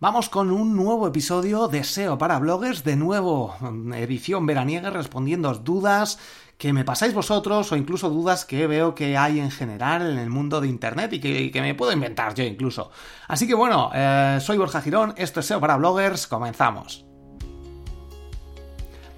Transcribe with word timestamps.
Vamos 0.00 0.30
con 0.30 0.50
un 0.50 0.76
nuevo 0.76 1.06
episodio 1.06 1.68
de 1.68 1.84
SEO 1.84 2.16
para 2.16 2.38
bloggers, 2.38 2.84
de 2.84 2.96
nuevo 2.96 3.54
edición 3.94 4.46
veraniega 4.46 4.88
respondiendo 4.88 5.52
dudas 5.52 6.18
que 6.56 6.72
me 6.72 6.86
pasáis 6.86 7.12
vosotros 7.12 7.70
o 7.70 7.76
incluso 7.76 8.08
dudas 8.08 8.46
que 8.46 8.66
veo 8.66 8.94
que 8.94 9.18
hay 9.18 9.40
en 9.40 9.50
general 9.50 10.10
en 10.10 10.18
el 10.18 10.30
mundo 10.30 10.62
de 10.62 10.68
Internet 10.68 11.12
y 11.12 11.50
que, 11.50 11.60
me 11.60 11.74
puedo 11.74 11.92
inventar 11.92 12.32
yo 12.32 12.42
incluso. 12.44 12.90
Así 13.28 13.46
que 13.46 13.52
bueno, 13.52 13.90
eh, 13.92 14.38
soy 14.40 14.56
Borja 14.56 14.80
Girón, 14.80 15.12
esto 15.18 15.40
es 15.40 15.46
SEO 15.46 15.60
para 15.60 15.76
bloggers, 15.76 16.26
comenzamos. 16.26 17.04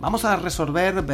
Vamos 0.03 0.25
a 0.25 0.35
resolver, 0.35 1.07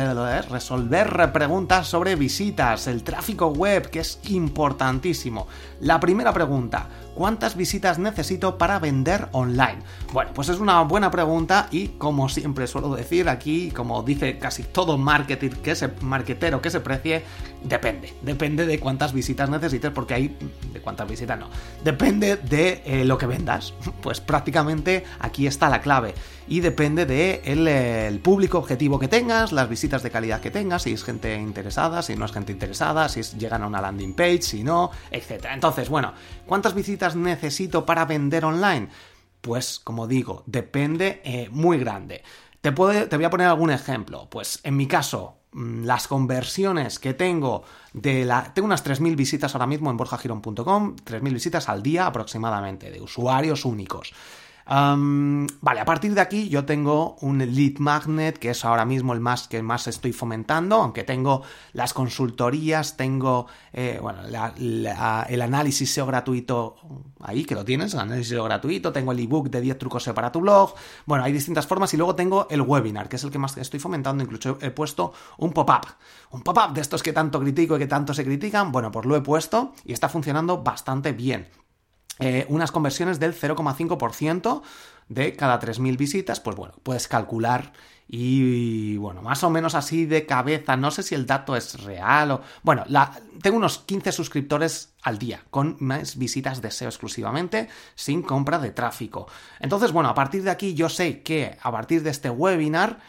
resolver 0.48 1.30
preguntas 1.30 1.86
sobre 1.86 2.16
visitas, 2.16 2.86
el 2.86 3.02
tráfico 3.02 3.48
web, 3.48 3.90
que 3.90 4.00
es 4.00 4.18
importantísimo. 4.30 5.46
La 5.80 6.00
primera 6.00 6.32
pregunta, 6.32 6.88
¿cuántas 7.14 7.54
visitas 7.56 8.00
necesito 8.00 8.58
para 8.58 8.80
vender 8.80 9.28
online? 9.30 9.78
Bueno, 10.12 10.32
pues 10.34 10.48
es 10.48 10.58
una 10.58 10.82
buena 10.82 11.08
pregunta 11.08 11.68
y 11.70 11.88
como 11.88 12.28
siempre 12.28 12.66
suelo 12.66 12.96
decir 12.96 13.28
aquí, 13.28 13.70
como 13.70 14.02
dice 14.02 14.38
casi 14.38 14.64
todo 14.64 14.98
marketing 14.98 15.50
que 15.62 15.76
se, 15.76 15.88
marketero 16.00 16.60
que 16.60 16.70
se 16.70 16.80
precie, 16.80 17.22
depende. 17.62 18.12
Depende 18.22 18.66
de 18.66 18.80
cuántas 18.80 19.12
visitas 19.12 19.48
necesites 19.48 19.92
porque 19.92 20.14
hay... 20.14 20.36
¿De 20.72 20.80
cuántas 20.80 21.08
visitas 21.08 21.38
no? 21.38 21.48
Depende 21.84 22.36
de 22.36 22.82
eh, 22.84 23.04
lo 23.04 23.16
que 23.16 23.26
vendas. 23.26 23.72
Pues 24.02 24.20
prácticamente 24.20 25.04
aquí 25.18 25.46
está 25.46 25.68
la 25.68 25.80
clave 25.80 26.14
y 26.48 26.60
depende 26.60 27.04
de 27.04 27.42
el, 27.44 28.18
público 28.20 28.58
objetivo 28.58 28.98
que 28.98 29.08
tengas, 29.08 29.52
las 29.52 29.68
visitas 29.68 30.02
de 30.02 30.10
calidad 30.10 30.40
que 30.40 30.50
tengas, 30.50 30.82
si 30.82 30.92
es 30.92 31.04
gente 31.04 31.34
interesada, 31.36 32.02
si 32.02 32.16
no 32.16 32.24
es 32.24 32.32
gente 32.32 32.52
interesada, 32.52 33.08
si 33.08 33.22
llegan 33.38 33.62
a 33.62 33.66
una 33.66 33.82
landing 33.82 34.14
page, 34.14 34.42
si 34.42 34.64
no, 34.64 34.90
etc. 35.10 35.46
Entonces, 35.52 35.67
bueno, 35.88 36.12
¿cuántas 36.46 36.74
visitas 36.74 37.16
necesito 37.16 37.86
para 37.86 38.04
vender 38.04 38.44
online? 38.44 38.88
Pues, 39.40 39.78
como 39.78 40.06
digo, 40.06 40.42
depende 40.46 41.20
eh, 41.24 41.48
muy 41.50 41.78
grande. 41.78 42.22
Te, 42.60 42.70
voy 42.70 42.96
a 42.96 43.30
poner 43.30 43.46
algún 43.46 43.70
ejemplo. 43.70 44.28
Pues 44.30 44.60
en 44.64 44.76
mi 44.76 44.86
caso, 44.86 45.38
mm, 45.52 45.84
las 45.84 46.08
conversiones 46.08 46.98
que 46.98 47.14
tengo 47.14 47.62
de 47.92 48.24
la... 48.24 48.52
Tengo 48.52 48.66
unas 48.66 48.84
3.000 48.84 49.16
visitas 49.16 49.54
ahora 49.54 49.66
mismo 49.66 49.90
en 49.90 49.96
borjagiron.com, 49.96 50.96
3.000 50.96 51.32
visitas 51.32 51.68
al 51.68 51.82
día 51.82 52.06
aproximadamente, 52.06 52.90
de 52.90 53.00
usuarios 53.00 53.64
únicos 53.64 54.12
vale, 54.68 55.80
a 55.80 55.84
partir 55.84 56.14
de 56.14 56.20
aquí 56.20 56.48
yo 56.48 56.66
tengo 56.66 57.16
un 57.22 57.38
lead 57.38 57.78
magnet, 57.78 58.38
que 58.38 58.50
es 58.50 58.64
ahora 58.64 58.84
mismo 58.84 59.14
el 59.14 59.20
más 59.20 59.48
que 59.48 59.62
más 59.62 59.86
estoy 59.86 60.12
fomentando, 60.12 60.76
aunque 60.76 61.04
tengo 61.04 61.42
las 61.72 61.94
consultorías, 61.94 62.96
tengo 62.96 63.46
eh, 63.72 63.98
el 64.58 65.42
análisis 65.42 65.92
SEO 65.92 66.06
gratuito 66.06 66.76
ahí, 67.20 67.44
que 67.44 67.54
lo 67.54 67.64
tienes, 67.64 67.94
el 67.94 68.00
análisis 68.00 68.28
SEO 68.28 68.44
gratuito, 68.44 68.92
tengo 68.92 69.12
el 69.12 69.20
ebook 69.20 69.48
de 69.48 69.62
10 69.62 69.78
trucos 69.78 70.02
SEO 70.02 70.14
para 70.14 70.30
tu 70.30 70.40
blog, 70.40 70.74
bueno, 71.06 71.24
hay 71.24 71.32
distintas 71.32 71.66
formas 71.66 71.94
y 71.94 71.96
luego 71.96 72.14
tengo 72.14 72.46
el 72.50 72.60
webinar, 72.60 73.08
que 73.08 73.16
es 73.16 73.24
el 73.24 73.30
que 73.30 73.38
más 73.38 73.56
estoy 73.56 73.80
fomentando, 73.80 74.22
incluso 74.22 74.58
he 74.60 74.70
puesto 74.70 75.14
un 75.38 75.52
pop-up, 75.52 75.86
un 76.30 76.42
pop-up 76.42 76.74
de 76.74 76.82
estos 76.82 77.02
que 77.02 77.14
tanto 77.14 77.40
critico 77.40 77.76
y 77.76 77.78
que 77.78 77.86
tanto 77.86 78.12
se 78.12 78.24
critican, 78.24 78.70
bueno, 78.70 78.92
pues 78.92 79.06
lo 79.06 79.16
he 79.16 79.22
puesto 79.22 79.72
y 79.84 79.94
está 79.94 80.10
funcionando 80.10 80.62
bastante 80.62 81.12
bien. 81.12 81.48
Eh, 82.18 82.46
unas 82.48 82.72
conversiones 82.72 83.20
del 83.20 83.34
0,5% 83.34 84.62
de 85.08 85.34
cada 85.34 85.58
3.000 85.60 85.96
visitas, 85.96 86.40
pues 86.40 86.56
bueno, 86.56 86.74
puedes 86.82 87.08
calcular 87.08 87.72
y 88.10 88.96
bueno, 88.96 89.20
más 89.20 89.44
o 89.44 89.50
menos 89.50 89.74
así 89.74 90.06
de 90.06 90.24
cabeza, 90.24 90.76
no 90.76 90.90
sé 90.90 91.02
si 91.02 91.14
el 91.14 91.26
dato 91.26 91.54
es 91.54 91.82
real 91.84 92.30
o... 92.30 92.40
Bueno, 92.62 92.84
tengo 93.42 93.58
unos 93.58 93.78
15 93.80 94.12
suscriptores 94.12 94.94
al 95.02 95.18
día, 95.18 95.44
con 95.50 95.76
más 95.80 96.16
visitas 96.16 96.62
de 96.62 96.70
SEO 96.70 96.88
exclusivamente, 96.88 97.68
sin 97.94 98.22
compra 98.22 98.58
de 98.58 98.70
tráfico. 98.70 99.28
Entonces, 99.60 99.92
bueno, 99.92 100.08
a 100.08 100.14
partir 100.14 100.42
de 100.42 100.50
aquí 100.50 100.74
yo 100.74 100.88
sé 100.88 101.22
que 101.22 101.58
a 101.60 101.70
partir 101.70 102.02
de 102.02 102.10
este 102.10 102.30
webinar 102.30 103.00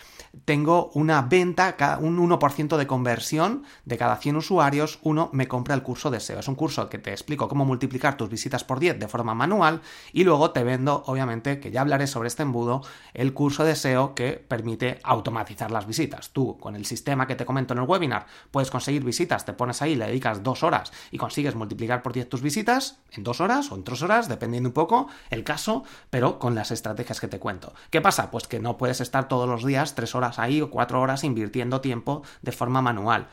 tengo 0.45 0.91
una 0.93 1.21
venta, 1.21 1.75
un 2.01 2.17
1% 2.17 2.77
de 2.77 2.87
conversión 2.87 3.63
de 3.85 3.97
cada 3.97 4.17
100 4.17 4.37
usuarios, 4.37 4.99
uno 5.01 5.29
me 5.33 5.47
compra 5.47 5.75
el 5.75 5.83
curso 5.83 6.11
de 6.11 6.19
SEO. 6.19 6.39
Es 6.39 6.47
un 6.47 6.55
curso 6.55 6.89
que 6.89 6.99
te 6.99 7.11
explico 7.11 7.47
cómo 7.47 7.65
multiplicar 7.65 8.17
tus 8.17 8.29
visitas 8.29 8.63
por 8.63 8.79
10 8.79 8.99
de 8.99 9.07
forma 9.07 9.33
manual 9.33 9.81
y 10.13 10.23
luego 10.23 10.51
te 10.51 10.63
vendo, 10.63 11.03
obviamente, 11.07 11.59
que 11.59 11.71
ya 11.71 11.81
hablaré 11.81 12.07
sobre 12.07 12.27
este 12.27 12.43
embudo, 12.43 12.81
el 13.13 13.33
curso 13.33 13.63
de 13.63 13.75
SEO 13.75 14.15
que 14.15 14.33
permite 14.33 14.99
automatizar 15.03 15.71
las 15.71 15.87
visitas. 15.87 16.29
Tú, 16.29 16.57
con 16.59 16.75
el 16.75 16.85
sistema 16.85 17.27
que 17.27 17.35
te 17.35 17.45
comento 17.45 17.73
en 17.73 17.79
el 17.79 17.87
webinar, 17.87 18.25
puedes 18.51 18.71
conseguir 18.71 19.03
visitas, 19.03 19.45
te 19.45 19.53
pones 19.53 19.81
ahí, 19.81 19.95
le 19.95 20.07
dedicas 20.07 20.43
dos 20.43 20.63
horas 20.63 20.91
y 21.11 21.17
consigues 21.17 21.55
multiplicar 21.55 22.01
por 22.01 22.13
10 22.13 22.29
tus 22.29 22.41
visitas 22.41 22.99
en 23.11 23.23
dos 23.23 23.41
horas 23.41 23.71
o 23.71 23.75
en 23.75 23.83
tres 23.83 24.01
horas, 24.01 24.29
dependiendo 24.29 24.69
un 24.69 24.73
poco 24.73 25.07
el 25.29 25.43
caso, 25.43 25.83
pero 26.09 26.39
con 26.39 26.55
las 26.55 26.71
estrategias 26.71 27.19
que 27.19 27.27
te 27.27 27.39
cuento. 27.39 27.73
¿Qué 27.89 28.01
pasa? 28.01 28.31
Pues 28.31 28.47
que 28.47 28.59
no 28.59 28.77
puedes 28.77 29.01
estar 29.01 29.27
todos 29.27 29.47
los 29.47 29.65
días 29.65 29.95
tres 29.95 30.15
horas 30.15 30.18
horas 30.19 30.37
ahí 30.39 30.61
o 30.61 30.69
cuatro 30.69 31.01
horas 31.01 31.23
invirtiendo 31.23 31.81
tiempo 31.81 32.21
de 32.43 32.51
forma 32.51 32.81
manual. 32.81 33.27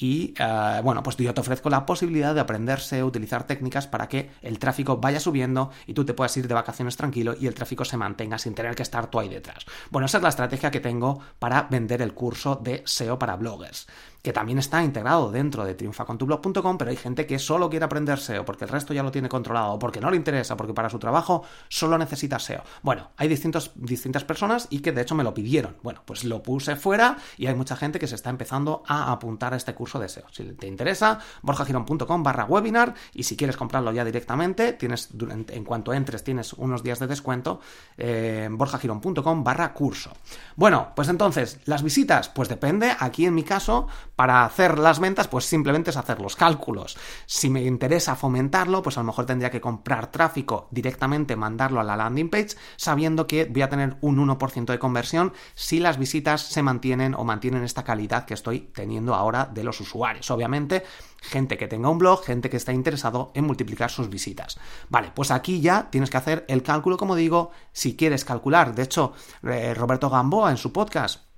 Y 0.00 0.34
eh, 0.38 0.80
bueno, 0.82 1.02
pues 1.02 1.16
yo 1.18 1.34
te 1.34 1.42
ofrezco 1.42 1.68
la 1.68 1.84
posibilidad 1.84 2.34
de 2.34 2.40
aprenderse, 2.40 3.04
utilizar 3.04 3.46
técnicas 3.46 3.86
para 3.86 4.08
que 4.08 4.30
el 4.40 4.58
tráfico 4.58 4.96
vaya 4.96 5.20
subiendo 5.20 5.70
y 5.86 5.92
tú 5.92 6.06
te 6.06 6.14
puedas 6.14 6.34
ir 6.38 6.48
de 6.48 6.54
vacaciones 6.54 6.96
tranquilo 6.96 7.34
y 7.38 7.46
el 7.46 7.54
tráfico 7.54 7.84
se 7.84 7.98
mantenga 7.98 8.38
sin 8.38 8.54
tener 8.54 8.74
que 8.74 8.82
estar 8.82 9.08
tú 9.10 9.20
ahí 9.20 9.28
detrás. 9.28 9.66
Bueno, 9.90 10.06
esa 10.06 10.16
es 10.16 10.22
la 10.22 10.30
estrategia 10.30 10.70
que 10.70 10.80
tengo 10.80 11.20
para 11.38 11.64
vender 11.64 12.00
el 12.00 12.14
curso 12.14 12.56
de 12.56 12.82
SEO 12.86 13.18
para 13.18 13.36
bloggers 13.36 13.86
que 14.22 14.32
también 14.32 14.58
está 14.58 14.82
integrado 14.82 15.30
dentro 15.30 15.64
de 15.64 15.74
triunfacontublog.com, 15.74 16.78
pero 16.78 16.90
hay 16.90 16.96
gente 16.96 17.26
que 17.26 17.38
solo 17.38 17.70
quiere 17.70 17.84
aprender 17.84 18.18
SEO 18.18 18.44
porque 18.44 18.64
el 18.64 18.70
resto 18.70 18.92
ya 18.92 19.02
lo 19.02 19.10
tiene 19.10 19.28
controlado, 19.28 19.78
porque 19.78 20.00
no 20.00 20.10
le 20.10 20.16
interesa, 20.16 20.56
porque 20.56 20.74
para 20.74 20.90
su 20.90 20.98
trabajo 20.98 21.44
solo 21.68 21.96
necesita 21.98 22.38
SEO. 22.38 22.62
Bueno, 22.82 23.10
hay 23.16 23.28
distintos, 23.28 23.72
distintas 23.74 24.24
personas 24.24 24.66
y 24.70 24.80
que 24.80 24.92
de 24.92 25.02
hecho 25.02 25.14
me 25.14 25.24
lo 25.24 25.34
pidieron. 25.34 25.76
Bueno, 25.82 26.02
pues 26.04 26.24
lo 26.24 26.42
puse 26.42 26.76
fuera 26.76 27.16
y 27.36 27.46
hay 27.46 27.54
mucha 27.54 27.76
gente 27.76 27.98
que 27.98 28.06
se 28.06 28.14
está 28.14 28.30
empezando 28.30 28.82
a 28.86 29.12
apuntar 29.12 29.54
a 29.54 29.56
este 29.56 29.74
curso 29.74 29.98
de 29.98 30.08
SEO. 30.08 30.26
Si 30.30 30.44
te 30.44 30.66
interesa, 30.66 31.20
borjagirón.com 31.42 32.22
barra 32.22 32.44
webinar 32.44 32.94
y 33.14 33.22
si 33.22 33.36
quieres 33.36 33.56
comprarlo 33.56 33.92
ya 33.92 34.04
directamente, 34.04 34.72
tienes 34.72 35.10
en 35.48 35.64
cuanto 35.64 35.92
entres 35.92 36.24
tienes 36.24 36.52
unos 36.54 36.82
días 36.82 36.98
de 36.98 37.06
descuento, 37.06 37.60
eh, 37.96 38.48
borjagirón.com 38.50 39.44
barra 39.44 39.72
curso. 39.72 40.12
Bueno, 40.56 40.92
pues 40.94 41.08
entonces, 41.08 41.58
las 41.64 41.82
visitas, 41.82 42.28
pues 42.28 42.48
depende, 42.48 42.94
aquí 42.98 43.26
en 43.26 43.34
mi 43.34 43.42
caso, 43.42 43.88
para 44.20 44.44
hacer 44.44 44.78
las 44.78 45.00
ventas, 45.00 45.28
pues 45.28 45.46
simplemente 45.46 45.88
es 45.88 45.96
hacer 45.96 46.20
los 46.20 46.36
cálculos. 46.36 46.98
Si 47.24 47.48
me 47.48 47.64
interesa 47.64 48.16
fomentarlo, 48.16 48.82
pues 48.82 48.98
a 48.98 49.00
lo 49.00 49.06
mejor 49.06 49.24
tendría 49.24 49.50
que 49.50 49.62
comprar 49.62 50.10
tráfico 50.10 50.68
directamente, 50.70 51.36
mandarlo 51.36 51.80
a 51.80 51.84
la 51.84 51.96
landing 51.96 52.28
page, 52.28 52.50
sabiendo 52.76 53.26
que 53.26 53.46
voy 53.46 53.62
a 53.62 53.70
tener 53.70 53.96
un 54.02 54.18
1% 54.18 54.66
de 54.66 54.78
conversión 54.78 55.32
si 55.54 55.80
las 55.80 55.96
visitas 55.96 56.42
se 56.42 56.62
mantienen 56.62 57.14
o 57.14 57.24
mantienen 57.24 57.64
esta 57.64 57.82
calidad 57.82 58.26
que 58.26 58.34
estoy 58.34 58.60
teniendo 58.74 59.14
ahora 59.14 59.46
de 59.46 59.64
los 59.64 59.80
usuarios. 59.80 60.30
Obviamente, 60.30 60.82
gente 61.22 61.56
que 61.56 61.66
tenga 61.66 61.88
un 61.88 61.96
blog, 61.96 62.22
gente 62.22 62.50
que 62.50 62.58
está 62.58 62.74
interesado 62.74 63.32
en 63.34 63.46
multiplicar 63.46 63.90
sus 63.90 64.10
visitas. 64.10 64.60
Vale, 64.90 65.12
pues 65.14 65.30
aquí 65.30 65.62
ya 65.62 65.88
tienes 65.88 66.10
que 66.10 66.18
hacer 66.18 66.44
el 66.46 66.62
cálculo, 66.62 66.98
como 66.98 67.16
digo, 67.16 67.52
si 67.72 67.96
quieres 67.96 68.26
calcular. 68.26 68.74
De 68.74 68.82
hecho, 68.82 69.14
eh, 69.44 69.72
Roberto 69.72 70.10
Gamboa 70.10 70.50
en 70.50 70.58
su 70.58 70.74
podcast 70.74 71.29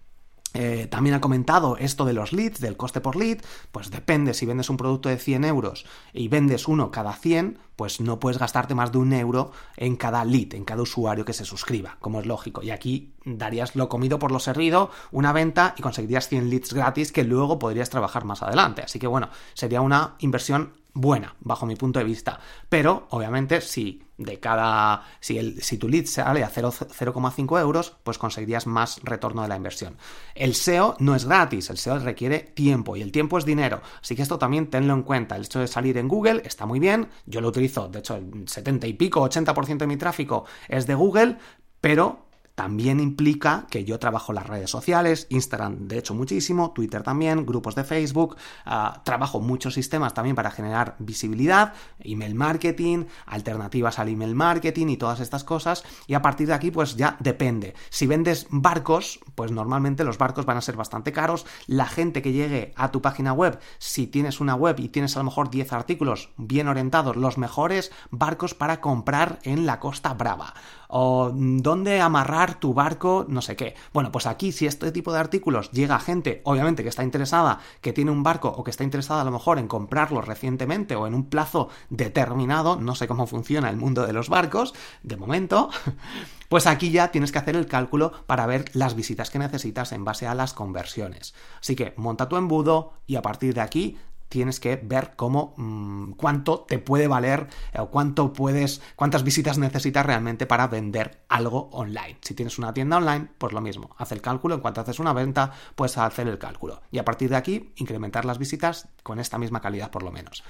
eh, 0.54 0.86
también 0.90 1.14
ha 1.14 1.20
comentado 1.20 1.76
esto 1.76 2.04
de 2.04 2.12
los 2.12 2.32
leads, 2.32 2.60
del 2.60 2.76
coste 2.76 3.00
por 3.00 3.16
lead, 3.16 3.38
pues 3.70 3.90
depende, 3.90 4.34
si 4.34 4.46
vendes 4.46 4.70
un 4.70 4.76
producto 4.76 5.08
de 5.08 5.16
100 5.16 5.44
euros 5.44 5.86
y 6.12 6.28
vendes 6.28 6.68
uno 6.68 6.90
cada 6.90 7.14
100, 7.14 7.58
pues 7.76 8.00
no 8.00 8.18
puedes 8.20 8.38
gastarte 8.38 8.74
más 8.74 8.92
de 8.92 8.98
un 8.98 9.12
euro 9.12 9.52
en 9.76 9.96
cada 9.96 10.24
lead, 10.24 10.54
en 10.54 10.64
cada 10.64 10.82
usuario 10.82 11.24
que 11.24 11.32
se 11.32 11.44
suscriba, 11.44 11.96
como 12.00 12.20
es 12.20 12.26
lógico. 12.26 12.62
Y 12.62 12.70
aquí 12.70 13.12
darías 13.24 13.76
lo 13.76 13.88
comido 13.88 14.18
por 14.18 14.30
lo 14.30 14.40
servido, 14.40 14.90
una 15.10 15.32
venta 15.32 15.74
y 15.76 15.82
conseguirías 15.82 16.28
100 16.28 16.50
leads 16.50 16.74
gratis 16.74 17.12
que 17.12 17.24
luego 17.24 17.58
podrías 17.58 17.90
trabajar 17.90 18.24
más 18.24 18.42
adelante. 18.42 18.82
Así 18.82 18.98
que 18.98 19.06
bueno, 19.06 19.30
sería 19.54 19.80
una 19.80 20.14
inversión 20.18 20.72
buena, 20.94 21.36
bajo 21.40 21.66
mi 21.66 21.76
punto 21.76 21.98
de 21.98 22.04
vista. 22.04 22.40
Pero, 22.68 23.06
obviamente, 23.10 23.60
si 23.60 24.02
de 24.22 24.40
cada. 24.40 25.04
Si, 25.20 25.38
el, 25.38 25.62
si 25.62 25.78
tu 25.78 25.88
lead 25.88 26.06
sale 26.06 26.44
a 26.44 26.50
0,5 26.50 27.60
euros, 27.60 27.96
pues 28.02 28.18
conseguirías 28.18 28.66
más 28.66 29.00
retorno 29.02 29.42
de 29.42 29.48
la 29.48 29.56
inversión. 29.56 29.96
El 30.34 30.54
SEO 30.54 30.96
no 30.98 31.14
es 31.14 31.24
gratis, 31.24 31.70
el 31.70 31.78
SEO 31.78 31.98
requiere 31.98 32.40
tiempo 32.40 32.96
y 32.96 33.02
el 33.02 33.12
tiempo 33.12 33.38
es 33.38 33.44
dinero. 33.44 33.82
Así 34.00 34.14
que 34.14 34.22
esto 34.22 34.38
también 34.38 34.68
tenlo 34.68 34.94
en 34.94 35.02
cuenta. 35.02 35.36
El 35.36 35.44
hecho 35.44 35.60
de 35.60 35.66
salir 35.66 35.98
en 35.98 36.08
Google 36.08 36.42
está 36.44 36.66
muy 36.66 36.80
bien. 36.80 37.08
Yo 37.26 37.40
lo 37.40 37.48
utilizo, 37.48 37.88
de 37.88 38.00
hecho, 38.00 38.16
el 38.16 38.48
70 38.48 38.86
y 38.86 38.94
pico, 38.94 39.28
80% 39.28 39.78
de 39.78 39.86
mi 39.86 39.96
tráfico 39.96 40.44
es 40.68 40.86
de 40.86 40.94
Google, 40.94 41.38
pero 41.80 42.26
también 42.54 43.00
implica 43.00 43.66
que 43.70 43.84
yo 43.84 43.98
trabajo 43.98 44.32
las 44.32 44.46
redes 44.46 44.70
sociales, 44.70 45.26
Instagram 45.30 45.88
de 45.88 45.98
hecho 45.98 46.14
muchísimo, 46.14 46.72
Twitter 46.72 47.02
también, 47.02 47.46
grupos 47.46 47.74
de 47.74 47.84
Facebook, 47.84 48.36
ah, 48.66 49.02
trabajo 49.04 49.40
muchos 49.40 49.74
sistemas 49.74 50.14
también 50.14 50.36
para 50.36 50.50
generar 50.50 50.96
visibilidad, 50.98 51.72
email 52.00 52.34
marketing, 52.34 53.04
alternativas 53.26 53.98
al 53.98 54.08
email 54.08 54.34
marketing 54.34 54.88
y 54.88 54.96
todas 54.96 55.20
estas 55.20 55.44
cosas. 55.44 55.84
Y 56.06 56.14
a 56.14 56.22
partir 56.22 56.48
de 56.48 56.54
aquí 56.54 56.70
pues 56.70 56.96
ya 56.96 57.16
depende. 57.20 57.74
Si 57.90 58.06
vendes 58.06 58.46
barcos, 58.50 59.20
pues 59.34 59.50
normalmente 59.50 60.04
los 60.04 60.18
barcos 60.18 60.46
van 60.46 60.58
a 60.58 60.62
ser 60.62 60.76
bastante 60.76 61.12
caros. 61.12 61.46
La 61.66 61.86
gente 61.86 62.22
que 62.22 62.32
llegue 62.32 62.72
a 62.76 62.90
tu 62.90 63.00
página 63.00 63.32
web, 63.32 63.58
si 63.78 64.06
tienes 64.06 64.40
una 64.40 64.54
web 64.54 64.78
y 64.78 64.88
tienes 64.88 65.16
a 65.16 65.20
lo 65.20 65.24
mejor 65.24 65.50
10 65.50 65.72
artículos 65.72 66.30
bien 66.36 66.68
orientados, 66.68 67.16
los 67.16 67.38
mejores 67.38 67.92
barcos 68.10 68.54
para 68.54 68.80
comprar 68.80 69.38
en 69.42 69.66
la 69.66 69.80
Costa 69.80 70.14
Brava 70.14 70.54
o 70.94 71.32
dónde 71.34 72.02
amarrar 72.02 72.41
tu 72.50 72.74
barco, 72.74 73.24
no 73.28 73.40
sé 73.40 73.56
qué. 73.56 73.74
Bueno, 73.92 74.10
pues 74.10 74.26
aquí 74.26 74.52
si 74.52 74.66
este 74.66 74.90
tipo 74.92 75.12
de 75.12 75.20
artículos 75.20 75.70
llega 75.70 75.94
a 75.94 76.00
gente, 76.00 76.42
obviamente 76.44 76.82
que 76.82 76.88
está 76.88 77.04
interesada, 77.04 77.60
que 77.80 77.92
tiene 77.92 78.10
un 78.10 78.22
barco 78.22 78.48
o 78.48 78.64
que 78.64 78.70
está 78.70 78.84
interesada 78.84 79.22
a 79.22 79.24
lo 79.24 79.30
mejor 79.30 79.58
en 79.58 79.68
comprarlo 79.68 80.20
recientemente 80.20 80.96
o 80.96 81.06
en 81.06 81.14
un 81.14 81.26
plazo 81.26 81.68
determinado, 81.90 82.76
no 82.76 82.94
sé 82.94 83.06
cómo 83.06 83.26
funciona 83.26 83.70
el 83.70 83.76
mundo 83.76 84.06
de 84.06 84.12
los 84.12 84.28
barcos, 84.28 84.74
de 85.02 85.16
momento, 85.16 85.70
pues 86.48 86.66
aquí 86.66 86.90
ya 86.90 87.12
tienes 87.12 87.32
que 87.32 87.38
hacer 87.38 87.56
el 87.56 87.66
cálculo 87.66 88.12
para 88.26 88.46
ver 88.46 88.64
las 88.74 88.94
visitas 88.94 89.30
que 89.30 89.38
necesitas 89.38 89.92
en 89.92 90.04
base 90.04 90.26
a 90.26 90.34
las 90.34 90.54
conversiones. 90.54 91.34
Así 91.60 91.76
que 91.76 91.94
monta 91.96 92.28
tu 92.28 92.36
embudo 92.36 92.94
y 93.06 93.16
a 93.16 93.22
partir 93.22 93.54
de 93.54 93.60
aquí 93.60 93.98
tienes 94.32 94.60
que 94.60 94.76
ver 94.76 95.12
cómo 95.14 95.52
mm, 95.58 96.12
cuánto 96.12 96.60
te 96.60 96.78
puede 96.78 97.06
valer 97.06 97.48
eh, 97.74 97.80
o 97.80 97.90
cuánto 97.90 98.32
puedes 98.32 98.80
cuántas 98.96 99.24
visitas 99.24 99.58
necesitas 99.58 100.06
realmente 100.06 100.46
para 100.46 100.68
vender 100.68 101.20
algo 101.28 101.68
online. 101.70 102.16
Si 102.22 102.32
tienes 102.32 102.56
una 102.56 102.72
tienda 102.72 102.96
online, 102.96 103.28
pues 103.36 103.52
lo 103.52 103.60
mismo, 103.60 103.94
haz 103.98 104.10
el 104.12 104.22
cálculo, 104.22 104.54
en 104.54 104.62
cuanto 104.62 104.80
haces 104.80 105.00
una 105.00 105.12
venta, 105.12 105.52
puedes 105.74 105.98
hacer 105.98 106.28
el 106.28 106.38
cálculo 106.38 106.80
y 106.90 106.96
a 106.96 107.04
partir 107.04 107.28
de 107.28 107.36
aquí 107.36 107.74
incrementar 107.76 108.24
las 108.24 108.38
visitas 108.38 108.88
con 109.02 109.20
esta 109.20 109.36
misma 109.36 109.60
calidad 109.60 109.90
por 109.90 110.02
lo 110.02 110.10
menos. 110.10 110.42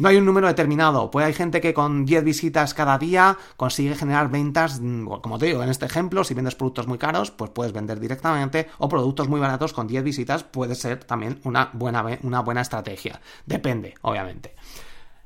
No 0.00 0.08
hay 0.08 0.16
un 0.16 0.24
número 0.24 0.46
determinado, 0.46 1.10
pues 1.10 1.26
hay 1.26 1.34
gente 1.34 1.60
que 1.60 1.74
con 1.74 2.06
10 2.06 2.24
visitas 2.24 2.72
cada 2.72 2.98
día 2.98 3.36
consigue 3.56 3.94
generar 3.94 4.30
ventas, 4.30 4.80
mm, 4.80 5.06
como 5.20 5.38
te 5.38 5.46
digo, 5.46 5.62
en 5.62 5.68
este 5.68 5.84
ejemplo, 5.84 6.24
si 6.24 6.34
vendes 6.34 6.54
productos 6.54 6.86
muy 6.86 6.98
caros, 6.98 7.30
pues 7.30 7.50
puedes 7.50 7.72
vender 7.72 8.00
directamente, 8.00 8.68
o 8.78 8.88
productos 8.88 9.28
muy 9.28 9.38
baratos 9.38 9.72
con 9.72 9.86
10 9.86 10.02
visitas 10.02 10.44
puede 10.44 10.74
ser 10.74 11.04
también 11.04 11.40
una 11.44 11.70
buena, 11.74 12.18
una 12.22 12.40
buena 12.40 12.62
estrategia. 12.62 13.20
Depende, 13.44 13.94
obviamente. 14.00 14.54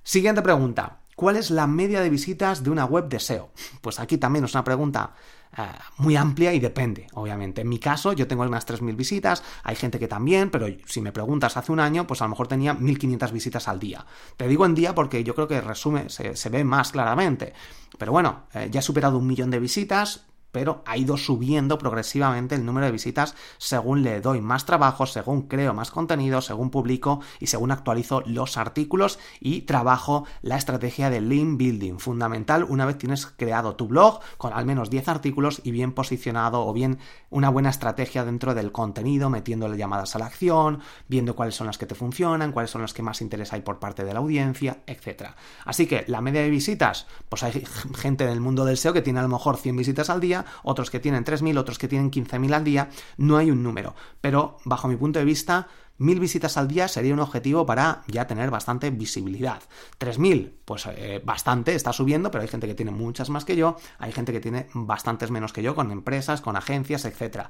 Siguiente 0.03 0.43
pregunta. 0.43 0.99
¿Cuál 1.17 1.37
es 1.37 1.51
la 1.51 1.67
media 1.67 2.03
de 2.03 2.11
visitas 2.11 2.63
de 2.63 2.69
una 2.69 2.85
web 2.85 3.09
de 3.09 3.19
SEO? 3.19 3.49
Pues 3.81 3.99
aquí 3.99 4.19
también 4.19 4.45
es 4.45 4.53
una 4.53 4.63
pregunta 4.63 5.15
eh, 5.57 5.63
muy 5.97 6.15
amplia 6.15 6.53
y 6.53 6.61
depende, 6.61 7.07
obviamente. 7.15 7.63
En 7.63 7.71
mi 7.71 7.79
caso, 7.79 8.13
yo 8.13 8.29
tengo 8.29 8.43
unas 8.43 8.67
3.000 8.67 8.95
visitas, 8.95 9.43
hay 9.65 9.77
gente 9.77 9.99
que 9.99 10.09
también, 10.09 10.51
pero 10.51 10.67
si 10.85 11.01
me 11.01 11.13
preguntas 11.13 11.57
hace 11.57 11.73
un 11.73 11.81
año, 11.81 12.07
pues 12.07 12.21
a 12.21 12.25
lo 12.25 12.31
mejor 12.31 12.49
tenía 12.49 12.77
1.500 12.77 13.33
visitas 13.33 13.67
al 13.67 13.81
día. 13.81 14.05
Te 14.37 14.47
digo 14.47 14.67
en 14.67 14.75
día 14.75 14.95
porque 14.95 15.25
yo 15.25 15.35
creo 15.35 15.49
que 15.49 15.59
resume, 15.63 16.11
se, 16.11 16.49
ve 16.51 16.65
más 16.65 16.93
claramente. 16.93 17.55
Pero 17.97 18.13
bueno, 18.13 18.43
eh, 18.53 18.69
ya 18.71 18.81
he 18.81 18.83
superado 18.83 19.17
un 19.17 19.27
millón 19.27 19.51
de 19.51 19.59
visitas, 19.59 20.27
pero 20.53 20.83
ha 20.87 20.97
ido 20.97 21.17
subiendo 21.17 21.79
progresivamente 21.79 22.55
el 22.55 22.65
número 22.65 22.87
de 22.87 22.93
visitas 22.93 23.35
según 23.59 24.03
le 24.03 24.21
doy 24.21 24.41
más 24.41 24.65
trabajo, 24.65 25.07
según 25.07 25.43
creo 25.43 25.75
más 25.75 25.91
contenido, 25.91 26.41
según 26.41 26.71
publico 26.71 27.21
y 27.41 27.47
según 27.47 27.71
actualizo 27.71 28.23
los 28.27 28.57
artículos 28.57 29.19
y 29.41 29.63
trabajo 29.63 30.25
la 30.43 30.57
estrategia 30.57 31.11
de 31.11 31.21
link 31.21 31.59
building. 31.59 31.99
Fundamental 31.99 32.65
una 32.65 32.87
vez 32.87 32.99
tienes 32.99 33.27
creado 33.27 33.77
tu 33.77 33.89
blog 33.89 34.21
con 34.37 34.53
al 34.53 34.67
menos 34.67 34.91
10 34.91 35.09
artículos 35.09 35.61
y 35.65 35.71
bien 35.71 35.93
posicionado 35.93 36.67
o 36.67 36.73
bien 36.73 36.99
una 37.31 37.49
buena 37.49 37.71
estrategia 37.71 38.25
dentro 38.25 38.55
del 38.55 38.73
contenido, 38.73 39.31
metiéndole 39.31 39.77
llamadas 39.77 40.17
a 40.17 40.19
la 40.19 40.27
acción, 40.27 40.81
viendo 41.09 41.35
cuáles 41.35 41.55
son 41.55 41.67
las 41.67 41.79
que 41.79 41.87
te 41.87 41.95
funcionan, 41.95 42.53
cuáles 42.53 42.71
son 42.71 42.83
las 42.83 42.95
que 42.95 43.03
más 43.03 43.21
interés 43.21 43.53
hay 43.53 43.63
por 43.63 43.79
parte 43.79 44.05
de 44.05 44.13
la 44.13 44.21
audiencia, 44.21 44.83
etc. 44.87 45.31
Así 45.65 45.87
que 45.87 46.05
la 46.09 46.21
media 46.21 46.43
de 46.43 46.51
visitas, 46.51 47.07
pues 47.29 47.43
hay 47.43 47.65
gente 47.97 48.27
del 48.27 48.41
mundo 48.41 48.65
del 48.65 48.77
SEO 48.77 48.93
que 48.93 49.03
tiene 49.03 49.21
a 49.21 49.23
lo 49.23 49.29
mejor 49.29 49.57
100 49.57 49.77
visitas 49.77 50.11
al 50.11 50.21
día, 50.21 50.36
otros 50.63 50.91
que 50.91 51.01
tienen 51.01 51.25
3.000, 51.25 51.59
otros 51.59 51.79
que 51.79 51.89
tienen 51.89 52.11
15.000 52.11 52.55
al 52.55 52.65
día, 52.65 52.89
no 53.17 53.37
hay 53.37 53.51
un 53.51 53.63
número. 53.63 53.95
Pero 54.21 54.59
bajo 54.65 54.89
mi 54.89 54.97
punto 54.97 55.19
de 55.19 55.25
vista, 55.25 55.69
Mil 55.99 56.21
visitas 56.21 56.59
al 56.59 56.69
día 56.69 56.89
sería 56.89 57.15
un 57.15 57.21
objetivo 57.21 57.65
para 57.65 58.03
ya 58.07 58.27
tener 58.27 58.51
bastante 58.51 58.91
visibilidad. 58.91 59.63
3.000, 59.99 60.53
pues 60.65 60.87
eh, 60.91 61.23
bastante, 61.25 61.75
está 61.75 61.93
subiendo, 61.93 62.31
pero 62.31 62.43
hay 62.43 62.49
gente 62.49 62.67
que 62.67 62.75
tiene 62.75 62.93
muchas 62.93 63.31
más 63.31 63.47
que 63.47 63.57
yo, 63.57 63.77
hay 63.99 64.13
gente 64.13 64.33
que 64.33 64.41
tiene 64.41 64.67
bastantes 64.75 65.31
menos 65.31 65.55
que 65.55 65.63
yo, 65.63 65.75
con 65.75 65.91
empresas, 65.91 66.43
con 66.43 66.57
agencias, 66.57 67.07
etc 67.07 67.47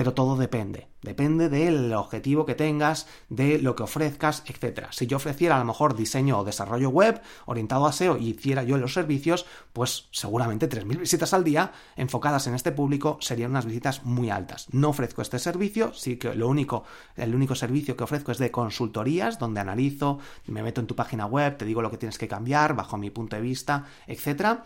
pero 0.00 0.14
todo 0.14 0.34
depende. 0.36 0.88
Depende 1.02 1.50
del 1.50 1.92
objetivo 1.92 2.46
que 2.46 2.54
tengas, 2.54 3.06
de 3.28 3.58
lo 3.58 3.76
que 3.76 3.82
ofrezcas, 3.82 4.42
etc. 4.46 4.86
Si 4.92 5.06
yo 5.06 5.18
ofreciera 5.18 5.56
a 5.56 5.58
lo 5.58 5.66
mejor 5.66 5.94
diseño 5.94 6.38
o 6.38 6.44
desarrollo 6.44 6.88
web 6.88 7.20
orientado 7.44 7.84
a 7.84 7.92
SEO 7.92 8.16
y 8.16 8.30
hiciera 8.30 8.62
yo 8.62 8.78
los 8.78 8.94
servicios, 8.94 9.44
pues 9.74 10.08
seguramente 10.10 10.70
3.000 10.70 11.00
visitas 11.00 11.34
al 11.34 11.44
día 11.44 11.72
enfocadas 11.96 12.46
en 12.46 12.54
este 12.54 12.72
público 12.72 13.18
serían 13.20 13.50
unas 13.50 13.66
visitas 13.66 14.02
muy 14.06 14.30
altas. 14.30 14.68
No 14.72 14.88
ofrezco 14.88 15.20
este 15.20 15.38
servicio, 15.38 15.92
sí 15.92 16.16
que 16.16 16.34
lo 16.34 16.48
único, 16.48 16.84
el 17.16 17.34
único 17.34 17.54
servicio 17.54 17.94
que 17.94 18.04
ofrezco 18.04 18.32
es 18.32 18.38
de 18.38 18.50
consultorías, 18.50 19.38
donde 19.38 19.60
analizo, 19.60 20.18
me 20.46 20.62
meto 20.62 20.80
en 20.80 20.86
tu 20.86 20.96
página 20.96 21.26
web, 21.26 21.58
te 21.58 21.66
digo 21.66 21.82
lo 21.82 21.90
que 21.90 21.98
tienes 21.98 22.16
que 22.16 22.26
cambiar 22.26 22.74
bajo 22.74 22.96
mi 22.96 23.10
punto 23.10 23.36
de 23.36 23.42
vista, 23.42 23.84
etc 24.06 24.62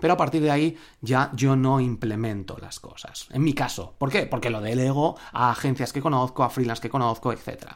pero 0.00 0.14
a 0.14 0.16
partir 0.16 0.42
de 0.42 0.50
ahí 0.50 0.76
ya 1.00 1.30
yo 1.34 1.56
no 1.56 1.80
implemento 1.80 2.56
las 2.60 2.80
cosas. 2.80 3.26
En 3.30 3.42
mi 3.42 3.54
caso. 3.54 3.94
¿Por 3.98 4.10
qué? 4.10 4.26
Porque 4.26 4.50
lo 4.50 4.60
delego 4.60 5.16
a 5.32 5.50
agencias 5.50 5.92
que 5.92 6.00
conozco, 6.00 6.44
a 6.44 6.50
freelance 6.50 6.82
que 6.82 6.90
conozco, 6.90 7.32
etc. 7.32 7.66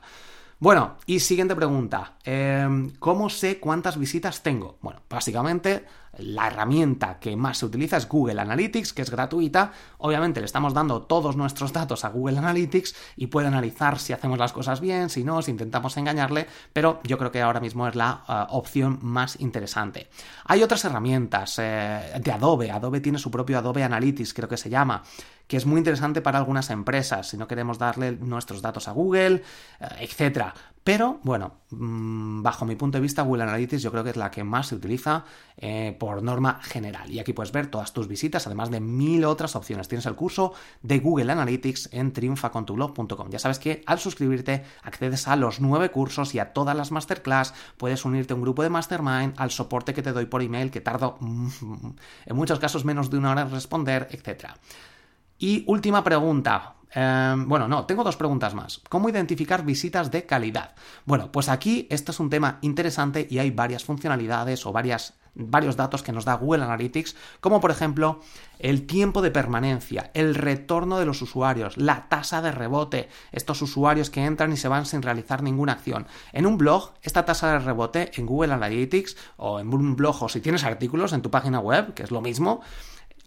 Bueno, 0.63 0.95
y 1.07 1.19
siguiente 1.19 1.57
pregunta. 1.57 2.19
Em, 2.23 2.91
¿Cómo 3.01 3.29
sé 3.31 3.59
cuántas 3.59 3.99
visitas 3.99 4.45
tengo? 4.45 4.79
Bueno, 4.81 5.01
básicamente 5.11 5.85
la 6.19 6.47
herramienta 6.47 7.19
que 7.19 7.35
más 7.35 7.59
se 7.59 7.67
utiliza 7.67 7.97
es 7.97 8.09
Google 8.09 8.41
Analytics, 8.41 8.93
que 8.93 9.03
es 9.03 9.11
gratuita. 9.11 9.73
Obviamente 9.99 10.39
le 10.39 10.47
estamos 10.47 10.73
dando 10.73 11.03
todos 11.03 11.35
nuestros 11.37 11.73
datos 11.73 12.05
a 12.05 12.11
Google 12.11 12.39
Analytics 12.39 12.95
y 13.17 13.27
puede 13.27 13.49
analizar 13.49 13.99
si 13.99 14.13
hacemos 14.13 14.39
las 14.39 14.53
cosas 14.53 14.81
bien, 14.81 15.09
si 15.11 15.25
no, 15.25 15.43
si 15.43 15.51
intentamos 15.51 15.97
engañarle, 15.97 16.47
pero 16.73 17.01
yo 17.03 17.19
creo 17.19 17.33
que 17.33 17.43
ahora 17.43 17.59
mismo 17.59 17.89
es 17.89 17.97
la 17.97 18.23
eh, 18.29 18.45
opción 18.51 19.01
más 19.03 19.41
interesante. 19.41 20.11
Hay 20.45 20.63
otras 20.63 20.85
herramientas 20.85 21.59
eh, 21.59 22.21
de 22.21 22.31
Adobe. 22.31 22.71
Adobe 22.71 23.01
tiene 23.01 23.19
su 23.19 23.33
propio 23.33 23.59
Adobe 23.59 23.83
Analytics, 23.83 24.33
creo 24.33 24.49
que 24.49 24.57
se 24.57 24.71
llama 24.71 25.03
que 25.53 25.59
es 25.59 25.67
muy 25.67 25.77
interesante 25.77 26.23
para 26.23 26.39
algunas 26.39 26.71
empresas 26.71 27.29
si 27.29 27.37
no 27.37 27.47
queremos 27.47 27.77
darle 27.77 28.13
nuestros 28.13 28.63
datos 28.63 28.89
a 28.89 28.93
Google, 28.93 29.43
eh, 29.81 29.87
etcétera. 30.01 30.55
Pero 30.83 31.21
bueno, 31.25 31.59
mm, 31.69 32.43
bajo 32.43 32.65
mi 32.65 32.75
punto 32.75 32.97
de 32.97 33.03
vista, 33.03 33.21
Google 33.21 33.43
Analytics 33.43 33.83
yo 33.83 33.91
creo 33.91 34.03
que 34.03 34.09
es 34.09 34.17
la 34.17 34.31
que 34.31 34.45
más 34.45 34.69
se 34.69 34.77
utiliza 34.77 35.27
eh, 35.59 35.95
por 36.01 36.23
norma 36.23 36.59
general. 36.63 37.11
Y 37.11 37.19
aquí 37.19 37.35
puedes 37.35 37.53
ver 37.53 37.67
todas 37.67 37.93
tus 37.93 38.09
visitas, 38.09 38.47
además 38.47 38.71
de 38.71 38.81
mil 38.81 39.27
otras 39.27 39.55
opciones. 39.55 39.89
Tienes 39.89 40.07
el 40.07 40.15
curso 40.15 40.55
de 40.81 41.01
Google 41.01 41.31
Analytics 41.31 41.91
en 41.93 42.15
triunfacontublog.com. 42.15 43.29
Ya 43.29 43.39
sabes 43.39 43.59
que 43.59 43.83
al 43.85 43.99
suscribirte 43.99 44.65
accedes 44.83 45.29
a 45.29 45.37
los 45.37 45.61
nueve 45.61 45.91
cursos 45.91 46.35
y 46.35 46.39
a 46.39 46.55
todas 46.55 46.75
las 46.75 46.93
masterclass. 46.93 47.53
Puedes 47.77 48.07
unirte 48.07 48.33
a 48.33 48.37
un 48.37 48.43
grupo 48.43 48.63
de 48.63 48.71
mastermind, 48.71 49.35
al 49.37 49.51
soporte 49.51 49.93
que 49.93 50.01
te 50.01 50.13
doy 50.13 50.25
por 50.25 50.41
email, 50.41 50.71
que 50.71 50.81
tardo 50.81 51.19
en 51.21 52.37
muchos 52.37 52.59
casos 52.59 52.87
menos 52.87 53.11
de 53.11 53.19
una 53.19 53.33
hora 53.33 53.43
en 53.43 53.51
responder, 53.51 54.09
etcétera. 54.11 54.57
Y 55.43 55.65
última 55.67 56.05
pregunta. 56.05 56.75
Em, 56.95 57.49
bueno, 57.49 57.67
no, 57.67 57.85
tengo 57.85 58.05
dos 58.05 58.17
preguntas 58.17 58.55
más. 58.55 58.81
¿Cómo 58.89 59.09
identificar 59.09 59.65
visitas 59.65 60.13
de 60.13 60.25
calidad? 60.25 60.77
Bueno, 61.05 61.33
pues 61.33 61.49
aquí 61.49 61.89
este 61.91 62.13
es 62.13 62.21
un 62.21 62.31
tema 62.31 62.61
interesante 62.63 63.27
y 63.29 63.41
hay 63.41 63.51
varias 63.51 63.83
funcionalidades 63.83 64.65
o 64.67 64.73
varios 64.73 65.77
datos 65.77 66.05
que 66.05 66.13
nos 66.13 66.25
da 66.25 66.35
Google 66.35 66.63
Analytics, 66.63 67.17
como 67.41 67.61
por 67.61 67.73
ejemplo 67.73 68.21
el 68.61 68.87
tiempo 68.87 69.21
de 69.21 69.33
permanencia, 69.33 70.13
el 70.15 70.37
retorno 70.37 71.01
de 71.01 71.07
los 71.07 71.21
usuarios, 71.23 71.77
la 71.77 72.09
tasa 72.09 72.41
de 72.41 72.53
rebote, 72.53 73.09
estos 73.33 73.63
usuarios 73.63 74.11
que 74.11 74.25
entran 74.25 74.53
y 74.53 74.57
se 74.57 74.69
van 74.69 74.87
sin 74.87 75.03
realizar 75.03 75.43
ninguna 75.43 75.73
acción. 75.73 76.07
En 76.33 76.47
un 76.47 76.57
blog, 76.57 76.93
esta 77.03 77.25
tasa 77.25 77.51
de 77.55 77.59
rebote 77.59 78.13
en 78.15 78.27
Google 78.27 78.53
Analytics 78.53 79.17
o 79.39 79.59
en 79.59 79.75
un 79.75 79.97
blog 79.97 80.23
o 80.23 80.29
si 80.29 80.41
tienes 80.41 80.63
artículos 80.63 81.13
en 81.13 81.23
tu 81.23 81.33
página 81.33 81.59
web, 81.59 81.95
que 81.95 82.05
es 82.05 82.13
lo 82.13 82.21
mismo, 82.21 82.61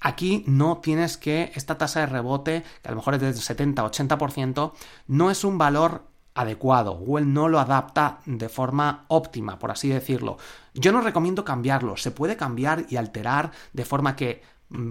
Aquí 0.02 0.44
no 0.48 0.78
tienes 0.78 1.18
que, 1.18 1.52
esta 1.56 1.78
tasa 1.78 2.02
de 2.02 2.06
rebote, 2.08 2.64
que 2.82 2.88
a 2.88 2.92
lo 2.92 2.98
mejor 2.98 3.16
es 3.16 3.22
del 3.22 3.34
70-80%, 3.34 4.74
no 5.08 5.32
es 5.32 5.44
un 5.44 5.58
valor 5.58 6.08
adecuado. 6.36 6.98
Google 6.98 7.26
no 7.26 7.48
lo 7.48 7.60
adapta 7.60 8.20
de 8.26 8.50
forma 8.50 9.06
óptima, 9.08 9.58
por 9.58 9.72
así 9.72 9.90
decirlo. 9.90 10.38
Yo 10.74 10.92
no 10.92 11.02
recomiendo 11.02 11.46
cambiarlo. 11.46 11.98
Se 11.98 12.12
puede 12.12 12.36
cambiar 12.36 12.86
y 12.90 12.98
alterar 12.98 13.52
de 13.74 13.86
forma 13.86 14.16
que 14.16 14.44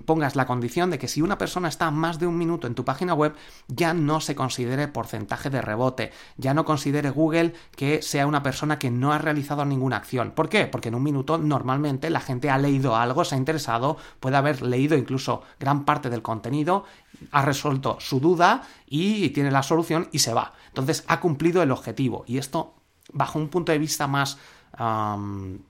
pongas 0.06 0.36
la 0.36 0.46
condición 0.46 0.90
de 0.90 0.98
que 0.98 1.08
si 1.08 1.20
una 1.20 1.38
persona 1.38 1.68
está 1.68 1.90
más 1.90 2.18
de 2.18 2.26
un 2.26 2.38
minuto 2.38 2.66
en 2.66 2.74
tu 2.74 2.84
página 2.84 3.14
web, 3.14 3.34
ya 3.68 3.92
no 3.92 4.20
se 4.20 4.34
considere 4.34 4.88
porcentaje 4.88 5.50
de 5.50 5.60
rebote, 5.60 6.12
ya 6.36 6.54
no 6.54 6.64
considere 6.64 7.10
Google 7.10 7.54
que 7.76 8.00
sea 8.02 8.26
una 8.26 8.42
persona 8.42 8.78
que 8.78 8.90
no 8.90 9.12
ha 9.12 9.18
realizado 9.18 9.64
ninguna 9.64 9.96
acción. 9.96 10.32
¿Por 10.32 10.48
qué? 10.48 10.66
Porque 10.66 10.88
en 10.88 10.94
un 10.94 11.02
minuto 11.02 11.38
normalmente 11.38 12.10
la 12.10 12.20
gente 12.20 12.50
ha 12.50 12.58
leído 12.58 12.96
algo, 12.96 13.24
se 13.24 13.34
ha 13.34 13.38
interesado, 13.38 13.96
puede 14.20 14.36
haber 14.36 14.62
leído 14.62 14.96
incluso 14.96 15.42
gran 15.58 15.84
parte 15.84 16.08
del 16.08 16.22
contenido, 16.22 16.84
ha 17.32 17.42
resuelto 17.42 17.98
su 18.00 18.20
duda 18.20 18.62
y 18.86 19.30
tiene 19.30 19.50
la 19.50 19.62
solución 19.62 20.08
y 20.12 20.20
se 20.20 20.34
va. 20.34 20.52
Entonces 20.68 21.04
ha 21.08 21.20
cumplido 21.20 21.62
el 21.62 21.72
objetivo 21.72 22.24
y 22.26 22.38
esto 22.38 22.74
bajo 23.12 23.38
un 23.38 23.48
punto 23.48 23.72
de 23.72 23.78
vista 23.78 24.06
más 24.06 24.38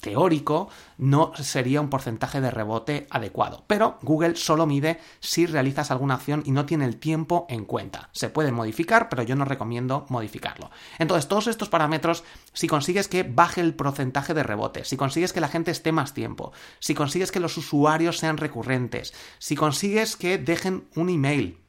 teórico, 0.01 0.69
no 0.99 1.33
sería 1.37 1.81
un 1.81 1.91
porcentaje 1.91 2.41
de 2.41 2.51
rebote 2.51 3.07
adecuado. 3.11 3.65
Pero 3.67 3.99
Google 4.03 4.37
solo 4.37 4.67
mide 4.67 4.99
si 5.21 5.47
realizas 5.47 5.91
alguna 5.91 6.15
acción 6.15 6.43
y 6.45 6.53
no 6.53 6.67
tiene 6.67 6.85
el 6.85 6.97
tiempo 6.97 7.47
en 7.49 7.65
cuenta. 7.65 8.09
Se 8.13 8.29
puede 8.29 8.53
modificar, 8.53 9.09
pero 9.09 9.23
yo 9.23 9.37
no 9.37 9.45
recomiendo 9.45 10.07
modificarlo. 10.09 10.71
Entonces, 10.99 11.29
todos 11.29 11.47
estos 11.47 11.69
parámetros, 11.69 12.25
si 12.53 12.67
consigues 12.67 13.09
que 13.09 13.23
baje 13.23 13.61
el 13.61 13.75
porcentaje 13.75 14.35
de 14.35 14.43
rebote, 14.43 14.85
si 14.85 14.97
consigues 14.97 15.33
que 15.33 15.41
la 15.41 15.49
gente 15.49 15.71
esté 15.71 15.93
más 15.93 16.15
tiempo, 16.15 16.53
si 16.79 16.95
consigues 16.95 17.33
que 17.33 17.41
los 17.41 17.57
usuarios 17.57 18.19
sean 18.19 18.37
recurrentes, 18.37 19.15
si 19.39 19.57
consigues 19.57 20.17
que 20.17 20.39
dejen 20.39 20.89
un 20.95 21.09
email, 21.09 21.64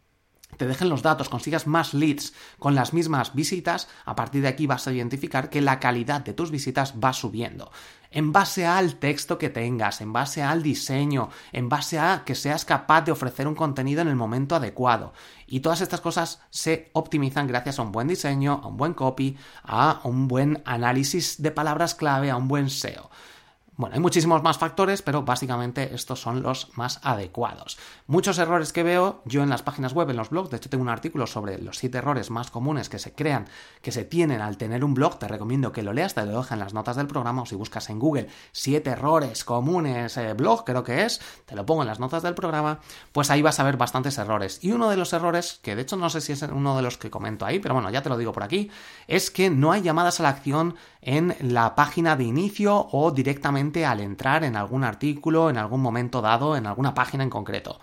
te 0.57 0.67
dejen 0.67 0.89
los 0.89 1.01
datos, 1.01 1.29
consigas 1.29 1.67
más 1.67 1.93
leads 1.93 2.33
con 2.59 2.75
las 2.75 2.93
mismas 2.93 3.33
visitas, 3.33 3.87
a 4.05 4.15
partir 4.15 4.41
de 4.41 4.47
aquí 4.47 4.67
vas 4.67 4.87
a 4.87 4.93
identificar 4.93 5.49
que 5.49 5.61
la 5.61 5.79
calidad 5.79 6.21
de 6.21 6.33
tus 6.33 6.51
visitas 6.51 6.93
va 7.03 7.13
subiendo. 7.13 7.71
En 8.11 8.31
base 8.31 8.65
al 8.65 8.95
texto 8.95 9.37
que 9.37 9.49
tengas, 9.49 9.99
en 9.99 10.13
base 10.13 10.41
al 10.41 10.63
diseño, 10.63 11.29
en 11.51 11.67
base 11.67 11.99
a 11.99 12.23
que 12.25 12.33
seas 12.33 12.63
capaz 12.63 13.01
de 13.01 13.11
ofrecer 13.11 13.47
un 13.47 13.55
contenido 13.55 14.01
en 14.01 14.07
el 14.07 14.15
momento 14.15 14.55
adecuado. 14.55 15.13
Y 15.47 15.59
todas 15.59 15.81
estas 15.81 15.99
cosas 15.99 16.41
se 16.49 16.89
optimizan 16.93 17.47
gracias 17.47 17.77
a 17.77 17.81
un 17.81 17.91
buen 17.91 18.07
diseño, 18.07 18.61
a 18.63 18.67
un 18.67 18.77
buen 18.77 18.93
copy, 18.93 19.37
a 19.63 19.99
un 20.05 20.27
buen 20.29 20.61
análisis 20.65 21.41
de 21.41 21.51
palabras 21.51 21.93
clave, 21.93 22.31
a 22.31 22.37
un 22.37 22.47
buen 22.47 22.69
SEO. 22.69 23.09
Bueno, 23.77 23.95
hay 23.95 23.99
muchísimos 23.99 24.41
más 24.41 24.57
factores, 24.57 25.01
pero 25.01 25.23
básicamente 25.23 25.93
estos 25.93 26.21
son 26.21 26.41
los 26.41 26.69
más 26.77 27.01
adecuados. 27.03 27.77
Muchos 28.07 28.37
errores 28.37 28.71
que 28.71 28.83
veo 28.83 29.21
yo 29.25 29.43
en 29.43 29.49
las 29.49 29.63
páginas 29.63 29.91
web, 29.91 30.09
en 30.09 30.15
los 30.15 30.29
blogs, 30.29 30.49
de 30.49 30.55
hecho 30.55 30.69
tengo 30.69 30.81
un 30.81 30.87
artículo 30.87 31.27
sobre 31.27 31.57
los 31.61 31.77
7 31.79 31.97
errores 31.97 32.31
más 32.31 32.51
comunes 32.51 32.87
que 32.87 32.99
se 32.99 33.13
crean, 33.13 33.47
que 33.81 33.91
se 33.91 34.05
tienen 34.05 34.39
al 34.39 34.55
tener 34.55 34.85
un 34.85 34.93
blog, 34.93 35.19
te 35.19 35.27
recomiendo 35.27 35.73
que 35.73 35.83
lo 35.83 35.91
leas, 35.91 36.13
te 36.13 36.25
lo 36.25 36.37
dejo 36.37 36.53
en 36.53 36.61
las 36.61 36.73
notas 36.73 36.95
del 36.95 37.07
programa 37.07 37.41
o 37.41 37.45
si 37.45 37.55
buscas 37.55 37.89
en 37.89 37.99
Google 37.99 38.29
7 38.53 38.89
errores 38.89 39.43
comunes 39.43 40.15
eh, 40.15 40.33
blog, 40.35 40.63
creo 40.63 40.85
que 40.85 41.03
es, 41.03 41.19
te 41.45 41.55
lo 41.57 41.65
pongo 41.65 41.81
en 41.81 41.89
las 41.89 41.99
notas 41.99 42.23
del 42.23 42.33
programa, 42.33 42.79
pues 43.11 43.29
ahí 43.29 43.41
vas 43.41 43.59
a 43.59 43.63
ver 43.63 43.75
bastantes 43.75 44.17
errores. 44.17 44.59
Y 44.61 44.71
uno 44.71 44.89
de 44.89 44.95
los 44.95 45.11
errores, 45.11 45.59
que 45.61 45.75
de 45.75 45.81
hecho 45.81 45.97
no 45.97 46.09
sé 46.09 46.21
si 46.21 46.31
es 46.31 46.41
uno 46.43 46.77
de 46.77 46.81
los 46.81 46.97
que 46.97 47.09
comento 47.09 47.45
ahí, 47.45 47.59
pero 47.59 47.73
bueno, 47.73 47.89
ya 47.89 48.01
te 48.01 48.07
lo 48.07 48.17
digo 48.17 48.31
por 48.31 48.43
aquí, 48.43 48.71
es 49.09 49.31
que 49.31 49.49
no 49.49 49.73
hay 49.73 49.81
llamadas 49.81 50.21
a 50.21 50.23
la 50.23 50.29
acción 50.29 50.75
en 51.01 51.35
la 51.41 51.75
página 51.75 52.15
de 52.15 52.23
inicio 52.23 52.87
o 52.91 53.11
directamente 53.11 53.64
al 53.85 53.99
entrar 53.99 54.43
en 54.43 54.55
algún 54.55 54.83
artículo, 54.83 55.49
en 55.49 55.57
algún 55.57 55.81
momento 55.81 56.21
dado, 56.21 56.55
en 56.55 56.67
alguna 56.67 56.93
página 56.93 57.23
en 57.23 57.29
concreto. 57.29 57.79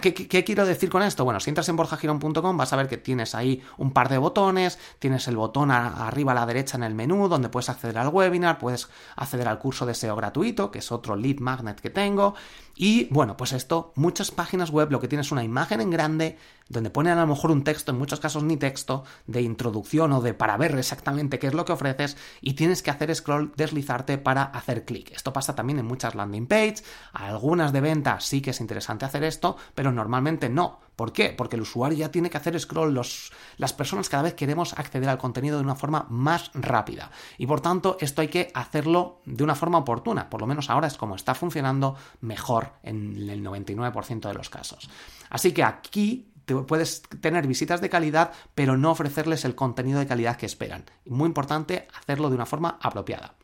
Qué, 0.00 0.44
quiero 0.44 0.66
decir 0.66 0.90
con 0.90 1.02
esto? 1.02 1.24
Bueno, 1.24 1.40
si 1.40 1.50
entras 1.50 1.68
en 1.68 1.76
borjagirón.com 1.76 2.56
vas 2.56 2.72
a 2.72 2.76
ver 2.76 2.88
que 2.88 2.98
tienes 2.98 3.34
ahí 3.34 3.62
un 3.78 3.92
par 3.92 4.08
de 4.08 4.18
botones, 4.18 4.78
tienes 4.98 5.26
el 5.28 5.36
botón 5.36 5.70
arriba 5.70 6.32
a 6.32 6.34
la 6.34 6.46
derecha 6.46 6.76
en 6.76 6.82
el 6.82 6.94
menú 6.94 7.28
donde 7.28 7.48
puedes 7.48 7.70
acceder 7.70 7.96
al 7.98 8.08
webinar, 8.08 8.58
puedes 8.58 8.88
acceder 9.16 9.48
al 9.48 9.58
curso 9.58 9.86
de 9.86 9.94
SEO 9.94 10.14
gratuito, 10.14 10.70
que 10.70 10.80
es 10.80 10.92
otro 10.92 11.16
lead 11.16 11.38
magnet 11.38 11.80
que 11.80 11.90
tengo, 11.90 12.34
y 12.80 13.08
bueno, 13.10 13.36
pues 13.36 13.52
esto, 13.52 13.92
muchas 13.96 14.30
páginas 14.30 14.70
web 14.70 14.92
lo 14.92 15.00
que 15.00 15.08
tienes 15.08 15.26
es 15.26 15.32
una 15.32 15.42
imagen 15.42 15.80
en 15.80 15.90
grande 15.90 16.38
donde 16.68 16.90
pone 16.90 17.10
a 17.10 17.16
lo 17.16 17.26
mejor 17.26 17.50
un 17.50 17.64
texto, 17.64 17.90
en 17.90 17.98
muchos 17.98 18.20
casos 18.20 18.44
ni 18.44 18.56
texto, 18.56 19.02
de 19.26 19.42
introducción 19.42 20.12
o 20.12 20.20
de 20.20 20.32
para 20.32 20.56
ver 20.56 20.76
exactamente 20.78 21.40
qué 21.40 21.48
es 21.48 21.54
lo 21.54 21.64
que 21.64 21.72
ofreces 21.72 22.16
y 22.40 22.52
tienes 22.52 22.82
que 22.82 22.92
hacer 22.92 23.12
scroll, 23.16 23.52
deslizarte 23.56 24.16
para 24.16 24.44
hacer 24.44 24.84
clic. 24.84 25.10
Esto 25.10 25.32
pasa 25.32 25.56
también 25.56 25.80
en 25.80 25.86
muchas 25.86 26.14
landing 26.14 26.46
pages, 26.46 26.84
algunas 27.12 27.72
de 27.72 27.80
venta 27.80 28.20
sí 28.20 28.40
que 28.40 28.50
es 28.50 28.60
interesante 28.60 29.06
hacer 29.06 29.24
esto, 29.24 29.56
pero 29.78 29.92
normalmente 29.92 30.48
no. 30.48 30.80
¿Por 30.96 31.12
qué? 31.12 31.32
Porque 31.38 31.54
el 31.54 31.62
usuario 31.62 31.98
ya 31.98 32.10
tiene 32.10 32.30
que 32.30 32.36
hacer 32.36 32.58
scroll, 32.58 32.92
los, 32.92 33.30
las 33.58 33.72
personas 33.72 34.08
cada 34.08 34.24
vez 34.24 34.34
queremos 34.34 34.76
acceder 34.76 35.08
al 35.08 35.18
contenido 35.18 35.56
de 35.56 35.62
una 35.62 35.76
forma 35.76 36.08
más 36.10 36.50
rápida 36.52 37.12
y 37.36 37.46
por 37.46 37.60
tanto 37.60 37.96
esto 38.00 38.20
hay 38.20 38.26
que 38.26 38.50
hacerlo 38.54 39.20
de 39.24 39.44
una 39.44 39.54
forma 39.54 39.78
oportuna, 39.78 40.28
por 40.28 40.40
lo 40.40 40.48
menos 40.48 40.68
ahora 40.68 40.88
es 40.88 40.96
como 40.96 41.14
está 41.14 41.36
funcionando 41.36 41.94
mejor 42.20 42.72
en 42.82 43.30
el 43.30 43.40
99% 43.44 44.26
de 44.26 44.34
los 44.34 44.50
casos. 44.50 44.90
Así 45.30 45.52
que 45.52 45.62
aquí 45.62 46.32
puedes 46.66 47.02
tener 47.02 47.46
visitas 47.46 47.80
de 47.80 47.90
calidad, 47.90 48.32
pero 48.56 48.76
no 48.76 48.90
ofrecerles 48.90 49.44
el 49.44 49.54
contenido 49.54 50.00
de 50.00 50.08
calidad 50.08 50.36
que 50.36 50.46
esperan. 50.46 50.86
Muy 51.06 51.28
importante 51.28 51.86
hacerlo 51.96 52.30
de 52.30 52.34
una 52.34 52.46
forma 52.46 52.80
apropiada. 52.82 53.36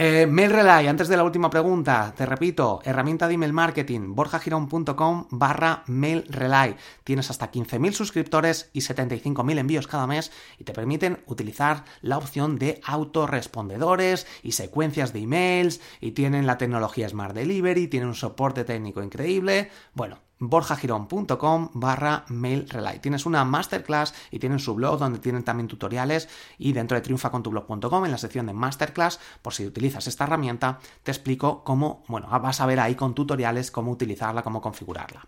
Eh, 0.00 0.28
Mail 0.28 0.52
Relay, 0.52 0.86
antes 0.86 1.08
de 1.08 1.16
la 1.16 1.24
última 1.24 1.50
pregunta, 1.50 2.14
te 2.16 2.24
repito, 2.24 2.80
herramienta 2.84 3.26
de 3.26 3.34
email 3.34 3.52
marketing, 3.52 4.14
borjagirón.com 4.14 5.26
barra 5.32 5.82
Mail 5.88 6.24
Relay. 6.28 6.76
Tienes 7.02 7.30
hasta 7.30 7.50
15.000 7.50 7.90
suscriptores 7.90 8.70
y 8.72 8.82
75.000 8.82 9.58
envíos 9.58 9.88
cada 9.88 10.06
mes 10.06 10.30
y 10.56 10.62
te 10.62 10.72
permiten 10.72 11.18
utilizar 11.26 11.84
la 12.00 12.16
opción 12.16 12.60
de 12.60 12.80
autorrespondedores 12.84 14.28
y 14.44 14.52
secuencias 14.52 15.12
de 15.12 15.22
emails 15.22 15.80
y 16.00 16.12
tienen 16.12 16.46
la 16.46 16.58
tecnología 16.58 17.08
Smart 17.08 17.34
Delivery, 17.34 17.88
tienen 17.88 18.10
un 18.10 18.14
soporte 18.14 18.62
técnico 18.62 19.02
increíble. 19.02 19.68
Bueno, 19.94 20.20
borjagirón.com 20.38 21.70
barra 21.74 22.24
mail 22.28 22.68
relay. 22.68 22.98
Tienes 23.00 23.26
una 23.26 23.44
masterclass 23.44 24.14
y 24.30 24.38
tienen 24.38 24.58
su 24.58 24.74
blog 24.74 24.98
donde 24.98 25.18
tienen 25.18 25.44
también 25.44 25.68
tutoriales 25.68 26.28
y 26.58 26.72
dentro 26.72 26.96
de 26.96 27.00
triunfacontublog.com 27.00 28.04
en 28.04 28.10
la 28.10 28.18
sección 28.18 28.46
de 28.46 28.52
masterclass, 28.52 29.20
por 29.42 29.54
si 29.54 29.66
utilizas 29.66 30.06
esta 30.06 30.24
herramienta, 30.24 30.78
te 31.02 31.10
explico 31.10 31.64
cómo, 31.64 32.04
bueno, 32.08 32.28
vas 32.40 32.60
a 32.60 32.66
ver 32.66 32.80
ahí 32.80 32.94
con 32.94 33.14
tutoriales 33.14 33.70
cómo 33.70 33.90
utilizarla, 33.90 34.42
cómo 34.42 34.60
configurarla. 34.60 35.24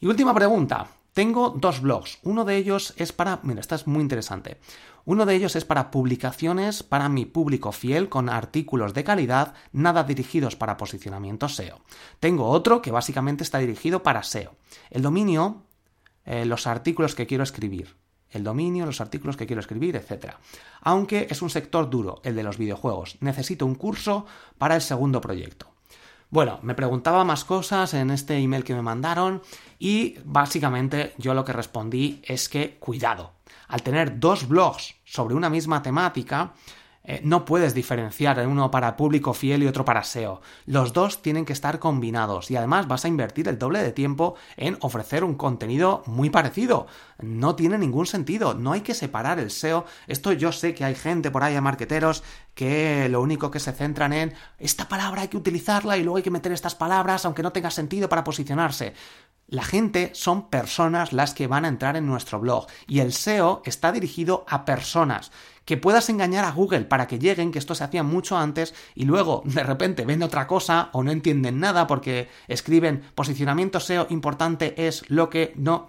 Y 0.00 0.06
última 0.06 0.34
pregunta, 0.34 0.88
tengo 1.14 1.50
dos 1.50 1.80
blogs. 1.80 2.18
Uno 2.22 2.44
de 2.44 2.56
ellos 2.56 2.92
es 2.96 3.12
para. 3.12 3.38
Mira, 3.44 3.60
esta 3.60 3.76
es 3.76 3.86
muy 3.86 4.02
interesante. 4.02 4.58
Uno 5.04 5.26
de 5.26 5.34
ellos 5.36 5.54
es 5.54 5.64
para 5.64 5.90
publicaciones 5.90 6.82
para 6.82 7.08
mi 7.08 7.24
público 7.24 7.70
fiel 7.72 8.08
con 8.08 8.28
artículos 8.28 8.94
de 8.94 9.04
calidad, 9.04 9.54
nada 9.72 10.02
dirigidos 10.02 10.56
para 10.56 10.76
posicionamiento 10.76 11.48
SEO. 11.48 11.80
Tengo 12.18 12.48
otro 12.48 12.82
que 12.82 12.90
básicamente 12.90 13.44
está 13.44 13.58
dirigido 13.58 14.02
para 14.02 14.24
SEO. 14.24 14.56
El 14.90 15.02
dominio, 15.02 15.62
eh, 16.24 16.46
los 16.46 16.66
artículos 16.66 17.14
que 17.14 17.26
quiero 17.26 17.44
escribir. 17.44 17.96
El 18.30 18.42
dominio, 18.42 18.84
los 18.84 19.00
artículos 19.00 19.36
que 19.36 19.46
quiero 19.46 19.60
escribir, 19.60 19.94
etc. 19.94 20.34
Aunque 20.80 21.28
es 21.30 21.42
un 21.42 21.50
sector 21.50 21.88
duro, 21.88 22.20
el 22.24 22.34
de 22.34 22.42
los 22.42 22.58
videojuegos. 22.58 23.18
Necesito 23.20 23.66
un 23.66 23.76
curso 23.76 24.26
para 24.58 24.74
el 24.74 24.80
segundo 24.80 25.20
proyecto. 25.20 25.73
Bueno, 26.34 26.58
me 26.62 26.74
preguntaba 26.74 27.22
más 27.22 27.44
cosas 27.44 27.94
en 27.94 28.10
este 28.10 28.36
email 28.38 28.64
que 28.64 28.74
me 28.74 28.82
mandaron 28.82 29.40
y 29.78 30.16
básicamente 30.24 31.14
yo 31.16 31.32
lo 31.32 31.44
que 31.44 31.52
respondí 31.52 32.22
es 32.24 32.48
que 32.48 32.76
cuidado, 32.80 33.34
al 33.68 33.84
tener 33.84 34.18
dos 34.18 34.48
blogs 34.48 34.96
sobre 35.04 35.36
una 35.36 35.48
misma 35.48 35.80
temática, 35.80 36.52
eh, 37.04 37.20
no 37.22 37.44
puedes 37.44 37.74
diferenciar 37.74 38.46
uno 38.46 38.70
para 38.70 38.96
público 38.96 39.34
fiel 39.34 39.62
y 39.62 39.66
otro 39.66 39.84
para 39.84 40.02
SEO. 40.02 40.40
Los 40.64 40.92
dos 40.92 41.20
tienen 41.20 41.44
que 41.44 41.52
estar 41.52 41.78
combinados 41.78 42.50
y 42.50 42.56
además 42.56 42.88
vas 42.88 43.04
a 43.04 43.08
invertir 43.08 43.46
el 43.48 43.58
doble 43.58 43.82
de 43.82 43.92
tiempo 43.92 44.34
en 44.56 44.78
ofrecer 44.80 45.22
un 45.22 45.34
contenido 45.34 46.02
muy 46.06 46.30
parecido. 46.30 46.86
No 47.20 47.56
tiene 47.56 47.78
ningún 47.78 48.06
sentido, 48.06 48.54
no 48.54 48.72
hay 48.72 48.80
que 48.80 48.94
separar 48.94 49.38
el 49.38 49.50
SEO. 49.50 49.84
Esto 50.06 50.32
yo 50.32 50.50
sé 50.50 50.74
que 50.74 50.84
hay 50.84 50.94
gente 50.94 51.30
por 51.30 51.42
ahí, 51.42 51.60
marqueteros, 51.60 52.22
que 52.54 53.08
lo 53.08 53.20
único 53.20 53.50
que 53.50 53.60
se 53.60 53.72
centran 53.72 54.12
en 54.12 54.32
esta 54.58 54.88
palabra 54.88 55.22
hay 55.22 55.28
que 55.28 55.36
utilizarla 55.36 55.98
y 55.98 56.02
luego 56.02 56.16
hay 56.16 56.22
que 56.22 56.30
meter 56.30 56.52
estas 56.52 56.74
palabras 56.74 57.24
aunque 57.24 57.42
no 57.42 57.52
tenga 57.52 57.70
sentido 57.70 58.08
para 58.08 58.24
posicionarse. 58.24 58.94
La 59.46 59.62
gente 59.62 60.10
son 60.14 60.48
personas 60.48 61.12
las 61.12 61.34
que 61.34 61.46
van 61.46 61.64
a 61.64 61.68
entrar 61.68 61.96
en 61.96 62.06
nuestro 62.06 62.40
blog 62.40 62.66
y 62.86 63.00
el 63.00 63.12
SEO 63.12 63.62
está 63.66 63.92
dirigido 63.92 64.44
a 64.48 64.64
personas. 64.64 65.32
Que 65.66 65.76
puedas 65.76 66.08
engañar 66.08 66.44
a 66.44 66.50
Google 66.50 66.84
para 66.86 67.06
que 67.06 67.18
lleguen, 67.18 67.52
que 67.52 67.58
esto 67.58 67.74
se 67.74 67.84
hacía 67.84 68.02
mucho 68.02 68.36
antes, 68.36 68.74
y 68.94 69.04
luego 69.04 69.42
de 69.44 69.62
repente 69.62 70.04
ven 70.04 70.22
otra 70.22 70.46
cosa 70.46 70.90
o 70.92 71.02
no 71.02 71.10
entienden 71.10 71.60
nada 71.60 71.86
porque 71.86 72.28
escriben 72.48 73.02
posicionamiento 73.14 73.80
SEO 73.80 74.06
importante 74.10 74.86
es 74.86 75.08
lo 75.10 75.30
que 75.30 75.52
no 75.56 75.86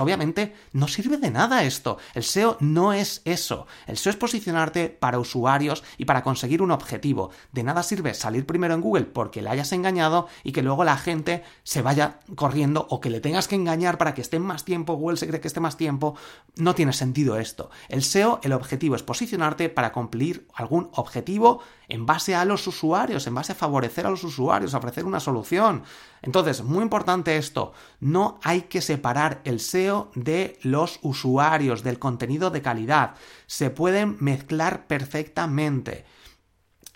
obviamente 0.00 0.54
no 0.72 0.88
sirve 0.88 1.16
de 1.16 1.30
nada 1.30 1.64
esto. 1.64 1.98
El 2.14 2.24
SEO 2.24 2.56
no 2.60 2.92
es 2.92 3.22
eso. 3.24 3.66
El 3.86 3.96
SEO 3.96 4.10
es 4.10 4.16
posicionarte 4.16 4.88
para 4.88 5.18
usuarios 5.18 5.82
y 5.98 6.04
para 6.04 6.22
conseguir 6.22 6.62
un 6.62 6.70
objetivo. 6.70 7.30
De 7.52 7.62
nada 7.62 7.82
sirve 7.82 8.14
salir 8.14 8.46
primero 8.46 8.74
en 8.74 8.80
Google 8.80 9.04
porque 9.04 9.42
le 9.42 9.50
hayas 9.50 9.72
engañado 9.72 10.28
y 10.44 10.52
que 10.52 10.62
luego 10.62 10.84
la 10.84 10.96
gente 10.96 11.42
se 11.62 11.82
vaya 11.82 12.20
corriendo 12.34 12.86
o 12.90 13.00
que 13.00 13.10
le 13.10 13.20
tengas 13.20 13.48
que 13.48 13.56
engañar 13.56 13.98
para 13.98 14.14
que 14.14 14.20
esté 14.20 14.38
más 14.38 14.64
tiempo, 14.64 14.94
Google 14.94 15.16
se 15.16 15.26
cree 15.26 15.40
que 15.40 15.48
esté 15.48 15.60
más 15.60 15.76
tiempo. 15.76 16.16
No 16.56 16.74
tiene 16.74 16.92
sentido 16.92 17.38
esto. 17.38 17.70
El 17.88 18.02
SEO, 18.02 18.40
el 18.42 18.52
objetivo 18.52 18.96
es 18.96 19.02
posicionarte 19.02 19.68
para 19.68 19.92
cumplir 19.92 20.46
algún 20.54 20.90
objetivo 20.92 21.60
en 21.92 22.06
base 22.06 22.34
a 22.34 22.46
los 22.46 22.66
usuarios, 22.66 23.26
en 23.26 23.34
base 23.34 23.52
a 23.52 23.54
favorecer 23.54 24.06
a 24.06 24.10
los 24.10 24.24
usuarios, 24.24 24.72
a 24.72 24.78
ofrecer 24.78 25.04
una 25.04 25.20
solución. 25.20 25.82
Entonces, 26.22 26.62
muy 26.62 26.82
importante 26.82 27.36
esto, 27.36 27.74
no 28.00 28.40
hay 28.42 28.62
que 28.62 28.80
separar 28.80 29.42
el 29.44 29.60
SEO 29.60 30.10
de 30.14 30.58
los 30.62 31.00
usuarios, 31.02 31.82
del 31.82 31.98
contenido 31.98 32.48
de 32.50 32.62
calidad. 32.62 33.14
Se 33.46 33.68
pueden 33.68 34.16
mezclar 34.20 34.86
perfectamente. 34.86 36.06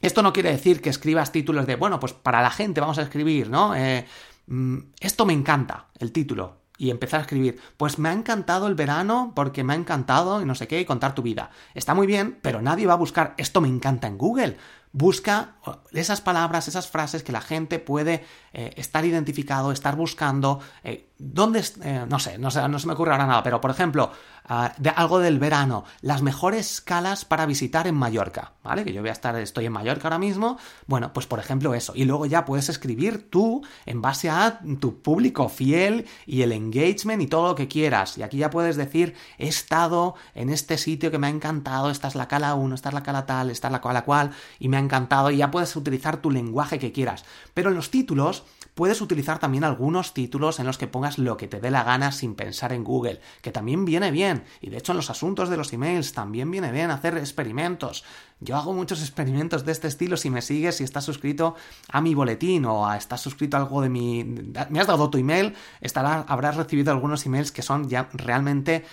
Esto 0.01 0.23
no 0.23 0.33
quiere 0.33 0.53
decir 0.53 0.81
que 0.81 0.89
escribas 0.89 1.31
títulos 1.31 1.67
de, 1.67 1.77
bueno, 1.77 2.01
pues 2.01 2.15
para 2.15 2.41
la 2.41 2.51
gente 2.51 2.81
vamos 2.81 2.97
a 2.97 3.03
escribir, 3.03 3.51
¿no? 3.51 3.75
Eh, 3.75 4.07
mm, 4.47 4.79
esto 4.99 5.27
me 5.27 5.35
encanta, 5.35 5.89
el 5.99 6.11
título 6.11 6.67
y 6.79 6.91
empezar 6.91 7.21
a 7.21 7.23
escribir, 7.23 7.61
pues 7.77 7.99
me 7.99 8.09
ha 8.09 8.13
encantado 8.13 8.67
el 8.67 8.75
verano 8.75 9.33
porque 9.35 9.65
me 9.65 9.73
ha 9.73 9.77
encantado 9.77 10.43
y 10.43 10.45
no 10.45 10.55
sé 10.55 10.69
qué, 10.69 10.81
y 10.81 10.85
contar 10.85 11.15
tu 11.15 11.23
vida. 11.23 11.51
Está 11.75 11.95
muy 11.95 12.07
bien, 12.07 12.39
pero 12.43 12.63
nadie 12.63 12.87
va 12.87 12.95
a 12.95 12.99
buscar 12.99 13.35
esto 13.39 13.61
me 13.61 13.69
encanta 13.69 14.07
en 14.07 14.19
Google. 14.19 14.57
Busca 14.93 15.57
esas 15.93 16.21
palabras, 16.21 16.69
esas 16.69 16.89
frases 16.89 17.23
que 17.23 17.33
la 17.33 17.41
gente 17.41 17.79
puede 17.79 18.25
eh, 18.53 18.73
estar 18.77 19.05
identificado, 19.05 19.73
estar 19.73 19.97
buscando. 19.97 20.61
Eh, 20.85 21.11
¿Dónde? 21.19 21.65
Eh, 21.83 22.05
no 22.09 22.19
sé, 22.19 22.39
no 22.39 22.51
se 22.51 22.87
me 22.87 22.93
ocurre 22.93 23.13
ahora 23.13 23.27
nada, 23.27 23.43
pero 23.43 23.61
por 23.61 23.71
ejemplo, 23.71 24.11
ah, 24.47 24.73
de 24.77 24.91
algo 24.91 25.19
del 25.19 25.39
verano, 25.39 25.85
las 26.03 26.23
mejores 26.23 26.73
escalas 26.73 27.25
para 27.25 27.47
visitar 27.47 27.87
en 27.87 27.95
Mallorca, 27.95 28.53
¿vale? 28.63 28.85
Que 28.85 28.93
yo 28.93 29.01
voy 29.01 29.09
a 29.09 29.13
estar, 29.13 29.35
estoy 29.37 29.67
en 29.67 29.73
Mallorca 29.73 30.09
ahora 30.09 30.19
mismo. 30.19 30.59
Bueno, 30.87 31.13
pues 31.13 31.27
por 31.27 31.39
ejemplo 31.39 31.75
eso. 31.75 31.93
Y 31.95 32.05
luego 32.05 32.27
ya 32.27 32.45
puedes 32.45 32.69
escribir 32.69 33.31
tú 33.31 33.65
en 33.87 34.03
base 34.03 34.29
a 34.29 34.61
tu 34.81 35.01
público 35.01 35.49
fiel 35.49 36.07
y 36.27 36.43
el 36.43 36.53
engagement 36.53 37.23
y 37.23 37.27
todo 37.27 37.49
lo 37.49 37.55
que 37.55 37.69
quieras. 37.69 38.19
Y 38.19 38.23
aquí 38.23 38.39
ya 38.39 38.51
puedes 38.51 38.77
decir, 38.77 39.15
he 39.39 39.49
estado 39.49 40.15
en 40.35 40.51
este 40.51 40.79
sitio 40.79 41.11
que 41.11 41.19
me 41.19 41.27
ha 41.27 41.31
encantado, 41.31 41.91
esta 41.91 42.09
es 42.09 42.15
la 42.15 42.29
cala 42.29 42.55
1, 42.55 42.75
esta 42.75 42.91
es 42.91 42.95
la 42.95 43.03
cala 43.03 43.27
tal, 43.27 43.51
esta 43.51 43.69
es 43.69 43.73
la 43.73 43.81
cala 43.81 44.05
cual, 44.05 44.31
y 44.59 44.69
ha 44.77 44.81
encantado. 44.81 45.31
Y 45.31 45.39
ya 45.39 45.51
puedes 45.51 45.75
utilizar 45.77 46.19
tu 46.19 46.31
lenguaje 46.31 46.79
que 46.79 46.93
quieras. 46.93 47.25
Pero 47.55 47.71
en 47.71 47.77
los 47.77 47.91
títulos 47.91 48.45
puedes 48.77 49.01
utilizar 49.01 49.39
también 49.39 49.65
algunos 49.65 50.13
títulos 50.13 50.61
en 50.61 50.67
los 50.67 50.77
que 50.77 50.87
pongas 50.87 51.17
lo 51.17 51.39
que 51.39 51.49
te 51.49 51.61
dé 51.61 51.71
la 51.71 51.83
gana 51.83 52.13
sin 52.13 52.35
pensar 52.35 52.75
en 52.75 52.85
Google, 52.85 53.21
que 53.41 53.51
también 53.51 53.87
viene 53.87 54.11
bien. 54.11 54.45
Y 54.61 54.69
de 54.69 54.77
hecho 54.77 54.93
en 54.93 54.99
los 54.99 55.09
asuntos 55.09 55.49
de 55.49 55.57
los 55.57 55.73
emails 55.73 56.13
también 56.13 56.51
viene 56.51 56.71
bien 56.71 56.91
hacer 56.91 57.17
experimentos. 57.17 58.05
Yo 58.39 58.55
hago 58.55 58.75
muchos 58.75 59.01
experimentos 59.07 59.65
de 59.65 59.73
este 59.73 59.89
estilo 59.89 60.19
si 60.19 60.29
me 60.29 60.43
sigues, 60.43 60.77
si 60.77 60.85
estás 60.85 61.05
suscrito 61.05 61.55
a 61.91 62.03
mi 62.03 62.15
boletín 62.15 62.67
o 62.67 62.87
a, 62.87 62.99
estás 62.99 63.23
suscrito 63.23 63.57
a 63.57 63.61
algo 63.61 63.81
de 63.81 63.89
mi... 63.89 64.25
Me 64.69 64.79
has 64.79 64.87
dado 64.87 65.09
tu 65.09 65.17
email, 65.17 65.55
estará, 65.81 66.27
habrás 66.29 66.57
recibido 66.57 66.93
algunos 66.93 67.25
emails 67.25 67.53
que 67.53 67.63
son 67.63 67.89
ya 67.89 68.11
realmente 68.13 68.85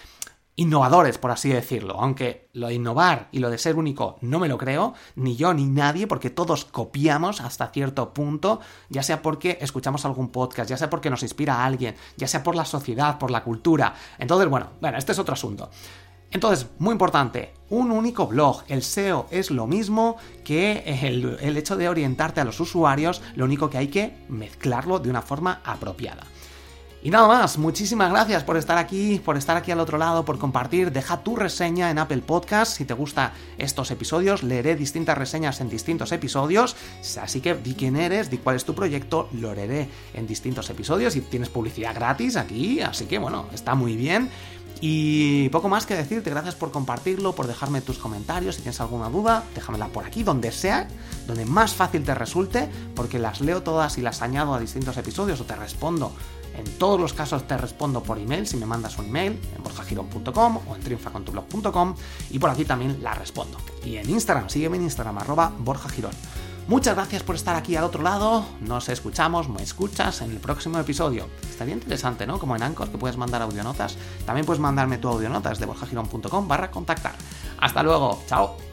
innovadores, 0.55 1.17
por 1.17 1.31
así 1.31 1.49
decirlo. 1.49 1.95
Aunque 1.99 2.49
lo 2.53 2.67
de 2.67 2.75
innovar 2.75 3.29
y 3.31 3.39
lo 3.39 3.49
de 3.49 3.57
ser 3.57 3.75
único 3.75 4.17
no 4.21 4.39
me 4.39 4.47
lo 4.47 4.57
creo, 4.57 4.93
ni 5.15 5.35
yo 5.35 5.53
ni 5.53 5.65
nadie, 5.65 6.07
porque 6.07 6.29
todos 6.29 6.65
copiamos 6.65 7.41
hasta 7.41 7.67
cierto 7.67 8.13
punto, 8.13 8.59
ya 8.89 9.03
sea 9.03 9.21
porque 9.21 9.57
escuchamos 9.61 10.05
algún 10.05 10.29
podcast, 10.29 10.69
ya 10.69 10.77
sea 10.77 10.89
porque 10.89 11.09
nos 11.09 11.23
inspira 11.23 11.55
a 11.55 11.65
alguien, 11.65 11.95
ya 12.17 12.27
sea 12.27 12.43
por 12.43 12.55
la 12.55 12.65
sociedad, 12.65 13.17
por 13.17 13.31
la 13.31 13.43
cultura. 13.43 13.95
Entonces, 14.19 14.49
bueno, 14.49 14.67
bueno, 14.79 14.97
este 14.97 15.11
es 15.11 15.19
otro 15.19 15.33
asunto. 15.33 15.69
Entonces, 16.31 16.67
muy 16.79 16.93
importante, 16.93 17.53
un 17.69 17.91
único 17.91 18.25
blog. 18.25 18.63
El 18.67 18.81
SEO 18.81 19.27
es 19.29 19.51
lo 19.51 19.67
mismo 19.67 20.17
que 20.43 20.83
el, 21.03 21.37
el 21.41 21.57
hecho 21.57 21.77
de 21.77 21.87
orientarte 21.87 22.41
a 22.41 22.43
los 22.43 22.59
usuarios, 22.59 23.21
lo 23.35 23.45
único 23.45 23.69
que 23.69 23.77
hay 23.77 23.87
que 23.87 24.17
mezclarlo 24.29 24.97
de 24.97 25.11
una 25.11 25.21
forma 25.21 25.61
apropiada. 25.63 26.23
Y 27.05 27.09
nada 27.09 27.27
más, 27.27 27.57
muchísimas 27.57 28.09
gracias 28.11 28.45
por 28.45 28.55
estar 28.55 28.77
aquí, 28.77 29.19
por 29.19 29.35
estar 29.35 29.57
aquí 29.57 29.71
al 29.71 29.81
otro 29.81 29.97
lado, 29.97 30.23
por 30.23 30.39
compartir. 30.39 30.89
Deja 30.89 31.21
tu 31.21 31.35
reseña 31.35 31.91
en 31.91 31.99
Apple 31.99 32.21
Podcast 32.21 32.77
si 32.77 32.85
te 32.85 32.93
gustan 32.93 33.33
estos 33.57 33.91
episodios. 33.91 34.41
Leeré 34.41 34.77
distintas 34.77 35.17
reseñas 35.17 35.59
en 35.59 35.67
distintos 35.67 36.13
episodios. 36.13 36.77
Así 37.21 37.41
que 37.41 37.55
di 37.55 37.73
quién 37.73 37.97
eres, 37.97 38.29
di 38.29 38.37
cuál 38.37 38.55
es 38.55 38.63
tu 38.63 38.73
proyecto, 38.73 39.27
lo 39.33 39.53
leeré 39.53 39.89
en 40.13 40.25
distintos 40.27 40.69
episodios 40.69 41.17
y 41.17 41.21
tienes 41.21 41.49
publicidad 41.49 41.93
gratis 41.93 42.37
aquí. 42.37 42.79
Así 42.79 43.05
que 43.05 43.19
bueno, 43.19 43.47
está 43.53 43.75
muy 43.75 43.97
bien. 43.97 44.29
Y 44.79 45.49
poco 45.49 45.67
más 45.67 45.85
que 45.85 45.95
decirte, 45.95 46.29
gracias 46.29 46.55
por 46.55 46.71
compartirlo, 46.71 47.35
por 47.35 47.47
dejarme 47.47 47.81
tus 47.81 47.97
comentarios, 47.97 48.55
si 48.55 48.61
tienes 48.61 48.79
alguna 48.79 49.09
duda, 49.09 49.43
déjamela 49.55 49.87
por 49.87 50.05
aquí, 50.05 50.23
donde 50.23 50.53
sea, 50.53 50.87
donde 51.27 51.45
más 51.45 51.73
fácil 51.73 52.03
te 52.03 52.15
resulte, 52.15 52.69
porque 52.95 53.19
las 53.19 53.41
leo 53.41 53.61
todas 53.61 53.97
y 53.97 54.01
las 54.01 54.21
añado 54.21 54.53
a 54.53 54.59
distintos 54.59 54.95
episodios 54.95 55.39
o 55.41 55.43
te 55.43 55.55
respondo 55.55 56.13
en 56.57 56.65
todos 56.77 56.99
los 56.99 57.13
casos 57.13 57.47
te 57.47 57.57
respondo 57.57 58.03
por 58.03 58.17
email 58.17 58.47
si 58.47 58.57
me 58.57 58.65
mandas 58.65 58.97
un 58.97 59.05
email 59.05 59.39
en 59.55 59.63
borjagirón.com 59.63 60.59
o 60.67 60.75
en 60.75 60.81
triunfacontublog.com 60.81 61.95
y 62.31 62.39
por 62.39 62.49
aquí 62.49 62.65
también 62.65 63.01
la 63.01 63.13
respondo. 63.13 63.57
Y 63.83 63.97
en 63.97 64.09
Instagram, 64.09 64.49
sígueme 64.49 64.77
en 64.77 64.83
Instagram, 64.83 65.17
arroba 65.17 65.51
borjagirón. 65.59 66.13
Muchas 66.67 66.95
gracias 66.95 67.23
por 67.23 67.35
estar 67.35 67.55
aquí 67.55 67.75
al 67.75 67.83
otro 67.83 68.03
lado. 68.03 68.45
Nos 68.61 68.87
escuchamos, 68.87 69.49
me 69.49 69.61
escuchas 69.61 70.21
en 70.21 70.31
el 70.31 70.37
próximo 70.37 70.79
episodio. 70.79 71.27
Estaría 71.49 71.73
interesante, 71.73 72.25
¿no? 72.25 72.39
Como 72.39 72.55
en 72.55 72.63
Anchor, 72.63 72.89
que 72.89 72.97
puedes 72.97 73.17
mandar 73.17 73.41
audionotas. 73.41 73.97
También 74.25 74.45
puedes 74.45 74.61
mandarme 74.61 74.97
tu 74.97 75.09
audionotas 75.09 75.59
de 75.59 75.65
borjagirón.com 75.65 76.47
barra 76.47 76.71
contactar. 76.71 77.15
Hasta 77.59 77.83
luego, 77.83 78.23
chao. 78.27 78.72